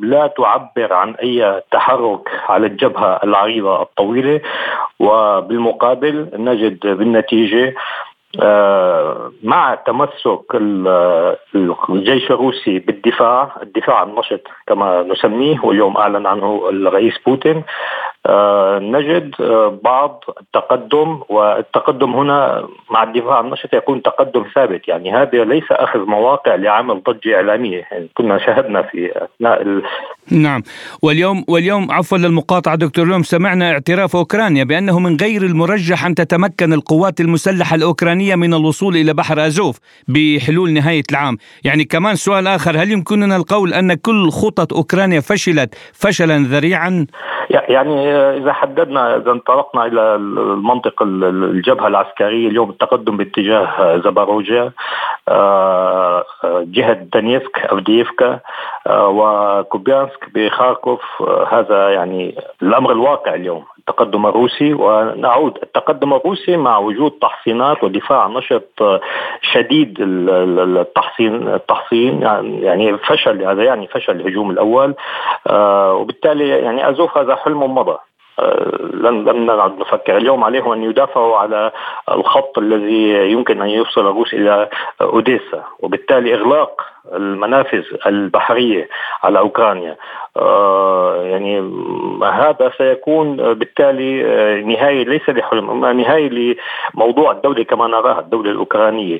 لا 0.01 0.27
تعبر 0.27 0.93
عن 0.93 1.15
أي 1.15 1.61
تحرك 1.71 2.29
على 2.49 2.67
الجبهة 2.67 3.19
العريضة 3.23 3.81
الطويلة. 3.81 4.41
وبالمقابل 4.99 6.29
نجد 6.33 6.87
بالنتيجة 6.87 7.75
مع 9.43 9.75
تمسك 9.75 10.55
الجيش 11.89 12.31
الروسي 12.31 12.79
بالدفاع 12.79 13.51
الدفاع 13.63 14.03
النشط 14.03 14.41
كما 14.67 15.03
نسميه 15.03 15.59
واليوم 15.63 15.97
أعلن 15.97 16.25
عنه 16.25 16.69
الرئيس 16.69 17.13
بوتين. 17.25 17.55
آه، 17.55 17.63
نجد 18.79 19.35
آه، 19.41 19.79
بعض 19.83 20.23
التقدم 20.41 21.19
والتقدم 21.29 22.13
هنا 22.13 22.67
مع 22.91 23.03
الدفاع 23.03 23.39
النشط 23.39 23.73
يكون 23.73 24.01
تقدم 24.01 24.45
ثابت. 24.55 24.87
يعني 24.87 25.11
هذا 25.11 25.43
ليس 25.43 25.71
أخذ 25.71 25.99
مواقع 25.99 26.55
لعمل 26.55 27.03
ضجه 27.03 27.35
اعلاميه 27.35 27.87
يعني 27.91 28.09
كنا 28.13 28.37
شاهدنا 28.37 28.81
في 28.81 29.11
أثناء 29.23 29.61
ال... 29.61 29.83
نعم. 30.31 30.63
واليوم 31.01 31.45
واليوم 31.47 31.91
عفوا 31.91 32.17
للمقاطعة 32.17 32.75
دكتور 32.75 33.05
اليوم 33.05 33.23
سمعنا 33.23 33.71
اعتراف 33.71 34.15
أوكرانيا 34.15 34.63
بأنه 34.63 34.99
من 34.99 35.17
غير 35.21 35.41
المرجح 35.41 36.05
أن 36.05 36.15
تتمكن 36.15 36.73
القوات 36.73 37.19
المسلحة 37.21 37.75
الأوكرانية 37.75 38.35
من 38.35 38.53
الوصول 38.53 38.95
إلى 38.95 39.13
بحر 39.13 39.45
أزوف 39.45 39.79
بحلول 40.07 40.73
نهاية 40.73 41.03
العام، 41.11 41.37
يعني 41.63 41.83
كمان 41.83 42.15
سؤال 42.15 42.47
آخر 42.47 42.77
هل 42.77 42.91
يمكننا 42.91 43.35
القول 43.35 43.73
أن 43.73 43.93
كل 43.93 44.29
خطط 44.29 44.73
أوكرانيا 44.73 45.19
فشلت 45.19 45.75
فشلا 45.93 46.37
ذريعا؟ 46.37 47.05
يعني 47.49 48.11
إذا 48.11 48.53
حددنا 48.53 49.15
إذا 49.17 49.31
انطلقنا 49.31 49.85
إلى 49.85 50.15
المنطق 50.15 51.03
الجبهة 51.03 51.87
العسكرية 51.87 52.47
اليوم 52.47 52.69
التقدم 52.69 53.17
باتجاه 53.17 53.97
زباروجيا 53.97 54.71
آه، 55.29 56.25
جهة 56.45 56.93
دانيسك 56.93 57.59
افديفكا 57.59 58.39
آه، 58.87 59.07
وكوبيانسك 59.07 60.29
بخاركوف. 60.33 61.01
آه، 61.21 61.47
هذا 61.51 61.89
يعني 61.89 62.35
الأمر 62.61 62.91
الواقع 62.91 63.33
اليوم. 63.33 63.63
التقدم 63.89 64.25
الروسي 64.25 64.73
ونعود. 64.73 65.57
التقدم 65.63 66.13
الروسي 66.13 66.57
مع 66.57 66.77
وجود 66.77 67.11
تحصينات 67.11 67.83
ودفاع 67.83 68.27
نشط 68.27 68.83
شديد 69.41 69.97
التحصين 69.99 71.47
التحصين 71.47 72.21
يعني 72.61 72.97
فشل 72.97 73.43
هذا 73.43 73.63
يعني 73.63 73.87
فشل 73.87 74.15
الهجوم 74.15 74.51
الأول. 74.51 74.95
وبالتالي 76.01 76.49
يعني 76.49 76.89
أزوف 76.89 77.17
هذا 77.17 77.35
حلم 77.35 77.75
مضى 77.75 77.97
لن 78.93 79.23
لن 79.25 79.45
نعد 79.45 79.79
نفكر 79.79 80.17
اليوم 80.17 80.43
عليهم 80.43 80.71
أن 80.71 80.83
يدافعوا 80.83 81.37
على 81.37 81.71
الخط 82.11 82.57
الذي 82.57 83.31
يمكن 83.31 83.61
أن 83.61 83.69
يوصل 83.69 84.01
الروس 84.01 84.33
إلى 84.33 84.69
أوديسا 85.01 85.63
وبالتالي 85.79 86.33
إغلاق 86.33 86.81
المنافذ 87.13 87.83
البحرية 88.05 88.89
على 89.23 89.39
أوكرانيا. 89.39 89.97
آه 90.37 91.23
يعني 91.23 91.59
هذا 92.23 92.71
سيكون 92.77 93.53
بالتالي 93.53 94.23
نهاية 94.63 95.05
ليس 95.05 95.29
لحلم 95.29 95.85
نهاية 95.85 96.55
لموضوع 96.95 97.31
الدولة 97.31 97.63
كما 97.63 97.87
نراها 97.87 98.19
الدولة 98.19 98.51
الأوكرانية. 98.51 99.19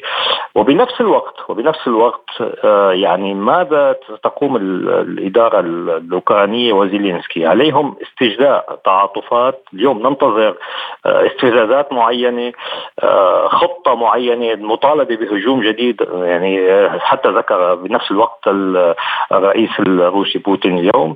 وبنفس 0.56 1.02
الوقت 1.02 1.50
وبنفس 1.50 1.88
الوقت 1.88 2.30
آه، 2.64 2.92
يعني 2.92 3.34
ماذا 3.34 3.96
تقوم 4.24 4.56
الإدارة 4.56 5.60
الأوكرانية 5.60 6.74
وزيلينسكي؟ 6.74 7.46
عليهم 7.46 7.96
استجداء 8.02 8.80
تعاطفات 9.06 9.64
اليوم 9.74 10.08
ننتظر 10.08 10.56
آه، 11.06 11.28
استفزازات 11.28 11.94
معينة 11.94 12.52
آه، 13.04 13.48
خطة 13.48 13.96
معينة 13.96 14.56
مطالبة 14.56 15.16
بهجوم 15.16 15.62
جديد. 15.62 16.02
يعني 16.14 16.90
حتى 17.00 17.30
ذكر 17.30 17.76
بنفس 17.76 18.12
الوقت 18.12 18.48
الرئيس 19.32 19.70
الروسي 19.80 20.40
بوتين 20.40 20.78
اليوم 20.78 21.16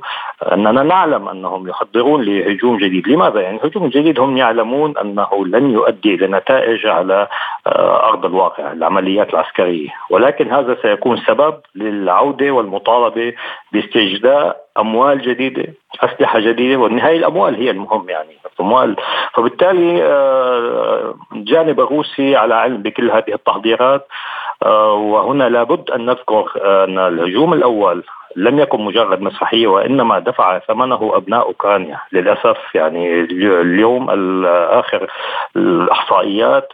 أننا 0.52 0.84
نعلم 0.84 1.30
أنهم 1.30 1.68
يحضرون 1.68 2.22
لهجوم 2.24 2.78
جديد، 2.78 3.08
لماذا؟ 3.08 3.42
يعني 3.42 3.58
الهجوم 3.58 3.86
الجديد 3.86 4.20
هم 4.20 4.38
يعلمون 4.38 4.98
أنه 4.98 5.46
لن 5.46 5.72
يؤدي 5.72 6.16
إلى 6.16 6.28
نتائج 6.28 6.88
على 6.88 7.28
أرض 7.68 8.26
الواقع، 8.26 8.72
العمليات 8.72 9.30
العسكرية، 9.34 9.90
ولكن 10.10 10.52
هذا 10.52 10.78
سيكون 10.82 11.18
سبب 11.18 11.56
للعودة 11.76 12.52
والمطالبة 12.52 13.34
باستجداء 13.72 14.58
أموال 14.78 15.22
جديدة 15.22 15.74
أسلحة 16.04 16.40
جديدة 16.40 16.80
والنهايه 16.80 17.18
الأموال 17.18 17.56
هي 17.56 17.72
المهم 17.72 18.10
يعني 18.10 18.38
الأموال. 18.60 18.96
فبالتالي 19.34 20.04
آه، 20.04 21.14
الجانب 21.36 21.80
الروسي 21.80 22.36
على 22.36 22.56
علم 22.56 22.82
بكل 22.82 23.12
هذه 23.12 23.34
التحضيرات 23.34 24.08
آه، 24.64 24.94
وهنا 24.94 25.50
لابد 25.50 25.92
أن 25.92 26.06
نذكر 26.06 26.52
أن 26.84 27.00
الهجوم 27.00 27.54
الأول 27.54 28.04
لم 28.36 28.60
يكن 28.60 28.82
مجرد 28.82 29.22
مسرحية 29.22 29.68
وإنما 29.68 30.20
دفع 30.20 30.60
ثمنه 30.60 31.12
أبناء 31.16 31.42
أوكرانيا. 31.42 32.00
للأسف 32.12 32.58
يعني 32.76 33.20
اليوم 33.22 34.10
اخر 34.46 35.08
الإحصائيات 35.56 36.72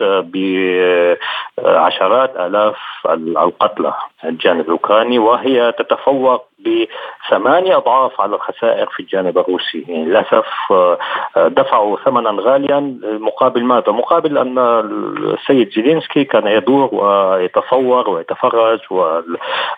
بعشرات 1.58 2.36
آلاف 2.36 2.78
القتلى 3.10 3.94
الجانب 4.24 4.66
الأوكراني 4.66 5.20
وهي 5.20 5.72
تتفوق 5.72 6.46
بثمانية 6.66 7.78
أضعاف 7.78 8.22
على 8.22 8.36
الخسائر 8.36 8.88
في 8.90 9.00
الجانب 9.00 9.38
الروسي. 9.38 9.86
يعني 9.88 10.06
للأسف 10.06 10.46
آه، 10.72 10.98
دفعوا 11.38 11.98
ثمنا 11.98 12.36
غاليا. 12.42 13.00
مقابل 13.04 13.64
ماذا؟ 13.64 13.92
مقابل 13.92 14.38
أن 14.38 14.58
السيد 14.58 15.70
زيلينسكي 15.70 16.24
كان 16.24 16.48
يدور 16.48 16.90
ويتصور 16.96 18.10
ويتفرج 18.10 18.80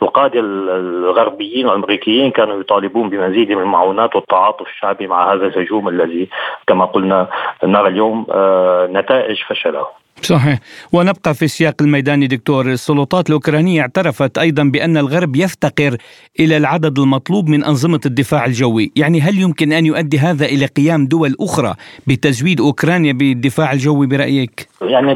والقادة 0.02 0.40
الغربيين 0.40 1.66
والأمريكيين 1.66 2.32
كانوا 2.32 2.60
يطالبون 2.60 3.10
بمزيد 3.10 3.52
من 3.52 3.62
المعونات 3.62 4.16
والتعاطف 4.16 4.68
الشعبي 4.68 5.08
مع 5.08 5.34
هذا 5.34 5.46
الهجوم 5.46 5.88
الذي 5.88 6.30
كما 6.68 6.86
قلنا 6.86 7.28
نرى 7.64 7.88
اليوم 7.88 8.26
آه، 8.32 8.88
نتائج 8.88 9.44
فشله. 9.48 9.97
صحيح 10.22 10.60
ونبقى 10.92 11.34
في 11.36 11.46
السياق 11.46 11.76
الميداني 11.82 12.28
دكتور 12.28 12.72
السلطات 12.72 13.28
الأوكرانية 13.30 13.82
اعترفت 13.82 14.38
أيضا 14.38 14.64
بأن 14.64 14.98
الغرب 14.98 15.36
يفتقر 15.36 15.98
إلى 16.40 16.58
العدد 16.58 17.00
المطلوب 17.00 17.50
من 17.50 17.64
أنظمة 17.64 18.00
الدفاع 18.06 18.46
الجوي 18.46 18.92
يعني 18.96 19.22
هل 19.22 19.40
يمكن 19.40 19.74
أن 19.74 19.86
يؤدي 19.86 20.20
هذا 20.20 20.46
إلى 20.46 20.66
قيام 20.66 21.08
دول 21.08 21.36
أخرى 21.40 21.76
بتزويد 22.08 22.62
أوكرانيا 22.62 23.14
بالدفاع 23.14 23.74
الجوي 23.74 24.08
برأيك؟ 24.08 24.68
يعني 24.82 25.14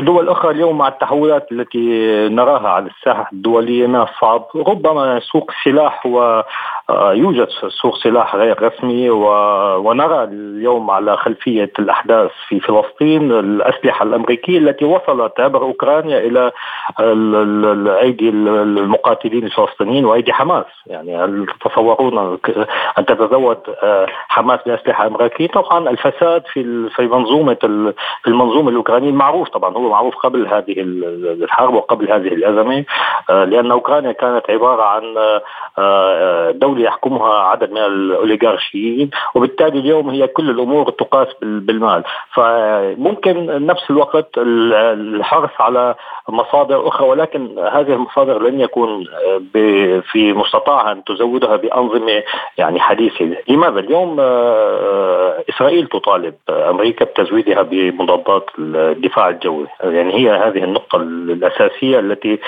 دول 0.00 0.28
أخرى 0.28 0.50
اليوم 0.50 0.78
مع 0.78 0.88
التحولات 0.88 1.52
التي 1.52 1.78
نراها 2.28 2.68
على 2.68 2.86
الساحة 2.86 3.28
الدولية 3.32 3.86
من 3.86 3.96
الصعب 3.96 4.46
ربما 4.56 5.20
سوق 5.20 5.50
السلاح 5.58 6.06
و 6.06 6.42
آه، 6.90 7.46
سوق 7.68 7.96
سلاح 7.96 8.36
غير 8.36 8.62
رسمي 8.62 9.10
ونرى 9.10 10.24
اليوم 10.24 10.90
على 10.90 11.16
خلفية 11.16 11.72
الأحداث 11.78 12.30
في 12.48 12.60
فلسطين 12.60 13.32
الأسلحة 13.32 14.02
الأمريكية 14.02 14.58
التي 14.58 14.84
وصلت 14.84 15.40
عبر 15.40 15.62
أوكرانيا 15.62 16.18
إلى 16.18 16.52
أيدي 18.00 18.28
المقاتلين 18.28 19.44
الفلسطينيين 19.44 20.04
وأيدي 20.04 20.32
حماس. 20.32 20.64
يعني 20.86 21.16
هل 21.16 21.46
تتصورون 21.60 22.38
أن 22.98 23.06
تتزود 23.06 23.58
آه، 23.82 24.06
حماس 24.28 24.60
بأسلحة 24.66 25.06
أمريكية؟ 25.06 25.46
طبعا 25.46 25.90
الفساد 25.90 26.42
في 26.52 26.88
في 26.96 27.02
منظومة 27.02 27.56
في 28.22 28.28
المنظومة 28.28 28.70
الأوكرانية 28.98 29.18
معروف 29.18 29.48
طبعا 29.48 29.74
هو 29.74 29.88
معروف 29.88 30.16
قبل 30.16 30.46
هذه 30.46 30.74
الحرب 31.42 31.74
وقبل 31.74 32.12
هذه 32.12 32.28
الأزمة 32.28 32.84
آه، 33.30 33.44
لأن 33.44 33.70
أوكرانيا 33.70 34.12
كانت 34.12 34.50
عبارة 34.50 34.82
عن 34.82 35.02
دولة 36.58 36.68
دولة 36.68 36.84
يحكمها 36.84 37.34
عدد 37.34 37.70
من 37.70 37.78
الأوليغارشيين 37.78 39.10
وبالتالي 39.34 39.78
اليوم 39.78 40.10
هي 40.10 40.26
كل 40.26 40.50
الأمور 40.50 40.90
تقاس 40.90 41.28
بالمال. 41.42 42.04
فممكن 42.34 43.66
نفس 43.66 43.90
الوقت 43.90 44.28
الحرص 44.38 45.50
على 45.60 45.94
مصادر 46.28 46.88
أخرى 46.88 47.08
ولكن 47.08 47.58
هذه 47.58 47.92
المصادر 47.92 48.42
لن 48.42 48.60
يكون 48.60 49.04
في 50.12 50.32
مستطاعها 50.32 50.92
أن 50.92 51.04
تزودها 51.04 51.56
بأنظمة 51.56 52.22
يعني 52.58 52.80
حديثة. 52.80 53.36
لماذا؟ 53.48 53.80
اليوم 53.80 54.16
آه، 54.20 55.44
إسرائيل 55.50 55.86
تطالب 55.86 56.34
أمريكا 56.50 57.04
بتزويدها 57.04 57.62
بمضادات 57.62 58.50
الدفاع 58.92 59.28
الجوي. 59.28 59.66
يعني 59.80 60.14
هي 60.14 60.30
هذه 60.30 60.64
النقطة 60.64 60.96
الأساسية 60.96 61.98
التي 61.98 62.38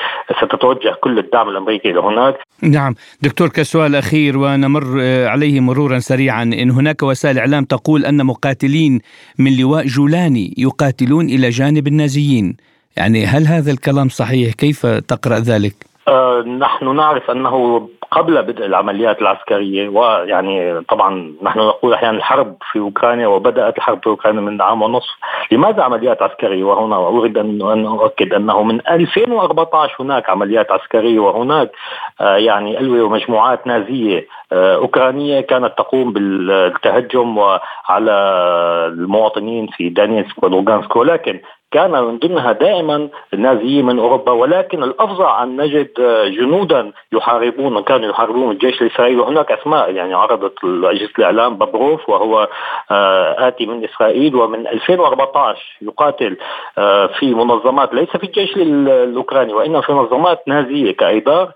ستتوجه 0.43 0.97
كل 1.01 1.19
الدعم 1.19 1.49
الأمريكي 1.49 1.93
لهناك 1.93 2.39
نعم. 2.63 2.95
دكتور 3.23 3.49
كسؤال 3.49 3.97
أخير 3.97 4.39
ونمر 4.39 5.01
عليه 5.27 5.61
مرورا 5.61 5.99
سريعا. 5.99 6.43
إن 6.43 6.71
هناك 6.71 7.03
وسائل 7.03 7.39
إعلام 7.39 7.65
تقول 7.65 8.05
أن 8.05 8.27
مقاتلين 8.27 9.01
من 9.39 9.57
لواء 9.57 9.87
جولاني 9.87 10.55
يقاتلون 10.59 11.25
إلى 11.27 11.49
جانب 11.49 11.87
النازيين. 11.87 12.57
يعني 12.97 13.27
هل 13.27 13.47
هذا 13.47 13.71
الكلام 13.71 14.09
صحيح؟ 14.09 14.55
كيف 14.55 14.87
تقرأ 14.87 15.39
ذلك؟ 15.39 15.90
آه 16.11 16.41
نحن 16.43 16.97
نعرف 16.97 17.31
أنه 17.31 17.89
قبل 18.11 18.43
بدء 18.43 18.67
العمليات 18.67 19.23
العسكرية 19.23 19.89
ويعني 19.89 20.81
طبعا 20.81 21.35
نحن 21.43 21.59
نقول 21.59 21.95
أحيانا 21.95 22.17
الحرب 22.17 22.57
في 22.73 22.79
أوكرانيا 22.79 23.27
وبدأت 23.27 23.77
الحرب 23.77 24.03
في 24.03 24.07
أوكرانيا 24.07 24.41
من 24.41 24.63
عام 24.63 24.83
ونصف. 24.83 25.11
لماذا 25.53 25.83
عمليات 25.83 26.23
عسكرية؟ 26.23 26.65
وهنا 26.65 26.97
أريد 26.97 27.39
أن 27.39 27.87
أؤكد 27.87 28.33
أنه 28.35 28.63
من 28.63 28.81
2014 28.89 29.97
هناك 30.01 30.31
عمليات 30.31 30.73
عسكرية 30.73 31.21
وهناك 31.21 31.71
آه، 32.21 32.37
يعني 32.37 32.81
ألوية 32.81 33.03
ومجموعات 33.03 33.67
نازية 33.67 34.27
آه، 34.53 34.77
أوكرانية 34.77 35.41
كانت 35.41 35.73
تقوم 35.79 36.13
بالتهجم 36.13 37.39
على 37.89 38.13
المواطنين 38.93 39.67
في 39.67 39.89
دانيسك 39.89 40.43
ولوغانسك. 40.43 40.97
ولكن 40.97 41.41
كان 41.71 41.91
من 41.91 42.19
ضمنها 42.19 42.53
دائما 42.53 43.09
النازيين 43.35 43.87
من 43.87 43.99
أوروبا 43.99 44.33
ولكن 44.33 44.83
الأفظع 44.83 45.43
أن 45.43 45.57
نجد 45.61 45.89
جنودا 46.27 46.93
يحاربون 47.13 47.83
كانوا 47.83 48.11
يحاربون 48.11 48.51
الجيش 48.51 48.83
الإسرائيلي 48.83 49.21
وهناك 49.21 49.53
أسماء 49.53 49.91
يعني 49.91 50.15
عرضت 50.15 50.65
اجهزه 50.65 51.11
الإعلام 51.19 51.55
ببروف 51.55 52.09
وهو 52.09 52.49
آه، 52.91 53.49
آتي 53.49 53.67
من 53.67 53.85
إسرائيل 53.85 54.37
ومن 54.37 54.67
2014 54.67 55.79
يقاتل 55.83 56.37
آه، 56.79 57.07
في 57.07 57.35
منظمات 57.35 57.95
ليس 57.95 58.09
في 58.09 58.25
الجيش 58.25 58.57
الأوكراني 58.57 59.53
وإنما 59.53 59.81
في 59.81 59.93
منظمات 59.93 60.43
نازية 60.49 60.93
كايدار 60.93 61.53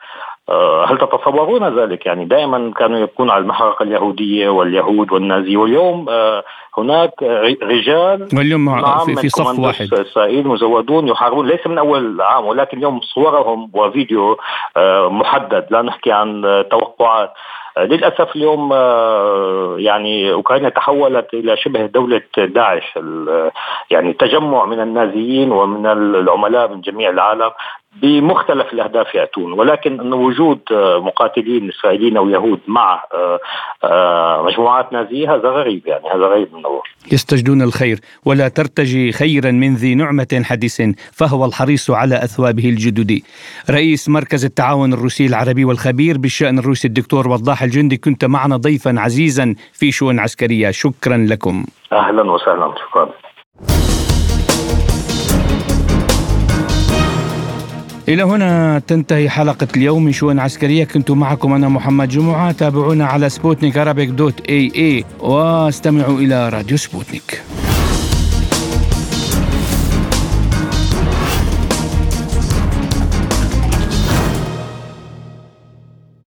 آه، 0.49 0.85
هل 0.87 0.99
تتصورون 0.99 1.79
ذلك؟ 1.79 2.07
يعني 2.07 2.25
دائما 2.25 2.73
كانوا 2.77 2.99
يبكون 2.99 3.31
على 3.31 3.43
المحرقة 3.43 3.83
اليهودية 3.83 4.49
واليهود 4.49 5.13
والنازي 5.13 5.57
واليوم 5.57 6.07
آه، 6.09 6.45
هناك 6.79 7.23
رجال 7.63 8.29
واليوم 8.37 8.65
نعم 8.65 9.05
في, 9.05 9.17
في 9.17 9.29
صف 9.29 9.59
واحد. 9.59 9.95
إسرائيل 9.95 10.49
مزودون 10.49 11.09
يحاربون. 11.09 11.47
ليس 11.47 11.67
من 11.67 11.79
أول 11.79 12.21
عام 12.21 12.47
ولكن 12.47 12.79
اليوم 12.79 13.01
صورهم 13.01 13.71
وفيديو 13.75 14.39
آه، 14.77 15.09
محدد. 15.09 15.67
لا 15.71 15.83
نحكي 15.83 16.13
عن 16.13 16.65
توقعات. 16.71 17.33
للأسف 17.79 18.37
اليوم 18.37 18.73
يعني 19.79 20.33
أوكرانيا 20.33 20.69
تحولت 20.69 21.35
إلى 21.35 21.57
شبه 21.57 21.87
دولة 21.87 22.23
داعش 22.39 22.99
يعني 23.91 24.13
تجمع 24.13 24.65
من 24.65 24.81
النازيين 24.81 25.53
ومن 25.53 25.87
العملاء 25.87 26.69
من 26.69 26.81
جميع 26.81 27.11
العالم. 27.11 27.51
بمختلف 28.03 28.73
الأهداف 28.73 29.15
يأتون 29.15 29.53
ولكن 29.53 30.01
أن 30.01 30.13
وجود 30.13 30.61
آه، 30.73 30.99
مقاتلين 30.99 31.69
إسرائيليين 31.69 32.17
أو 32.17 32.29
يهود 32.29 32.61
مع 32.67 33.05
آه، 33.15 33.41
آه، 33.85 34.43
مجموعات 34.43 34.93
نازية 34.93 35.35
هذا 35.35 35.49
غريب 35.49 35.87
يعني 35.87 36.09
هذا 36.09 36.27
غريب 36.27 36.49
من 36.53 36.59
النوع 36.59 36.83
يستجدون 37.13 37.63
الخير 37.63 37.99
ولا 38.25 38.49
ترتجي 38.49 39.13
خيرا 39.13 39.51
من 39.51 39.75
ذي 39.75 39.95
نعمة 39.95 40.43
حديث 40.45 40.83
فهو 41.13 41.45
الحريص 41.45 41.91
على 41.91 42.25
أثوابه 42.25 42.69
الجدد. 42.69 43.21
رئيس 43.71 44.09
مركز 44.09 44.45
التعاون 44.45 44.93
الروسي 44.93 45.27
العربي 45.27 45.65
والخبير 45.65 46.19
بالشأن 46.19 46.59
الروسي 46.59 46.89
الدكتور 46.89 47.29
وضاح 47.29 47.63
الجندي 47.63 47.97
كنت 47.97 48.25
معنا 48.25 48.57
ضيفا 48.57 48.95
عزيزا 48.99 49.55
في 49.73 49.93
شؤون 49.93 50.19
عسكرية. 50.19 50.71
شكرا 50.71 51.17
لكم. 51.17 51.65
أهلا 51.93 52.23
وسهلا 52.33 52.75
شكرا. 52.89 53.24
إلى 58.09 58.23
هنا 58.23 58.79
تنتهي 58.87 59.31
حلقة 59.31 59.69
اليوم. 59.77 60.05
من 60.05 60.13
شؤون 60.13 60.39
عسكرية 60.39 60.85
كنت 60.85 61.11
معكم 61.11 61.53
أنا 61.53 61.69
محمد 61.69 62.09
جمعة. 62.09 62.53
تابعونا 62.53 63.07
على 63.07 63.29
سبوتنيك 63.29 63.79
dot 64.11 64.41
AE 64.49 65.05
واستمعوا 65.21 66.19
إلى 66.19 66.49
راديو 66.49 66.77
سبوتنيك. 66.77 67.43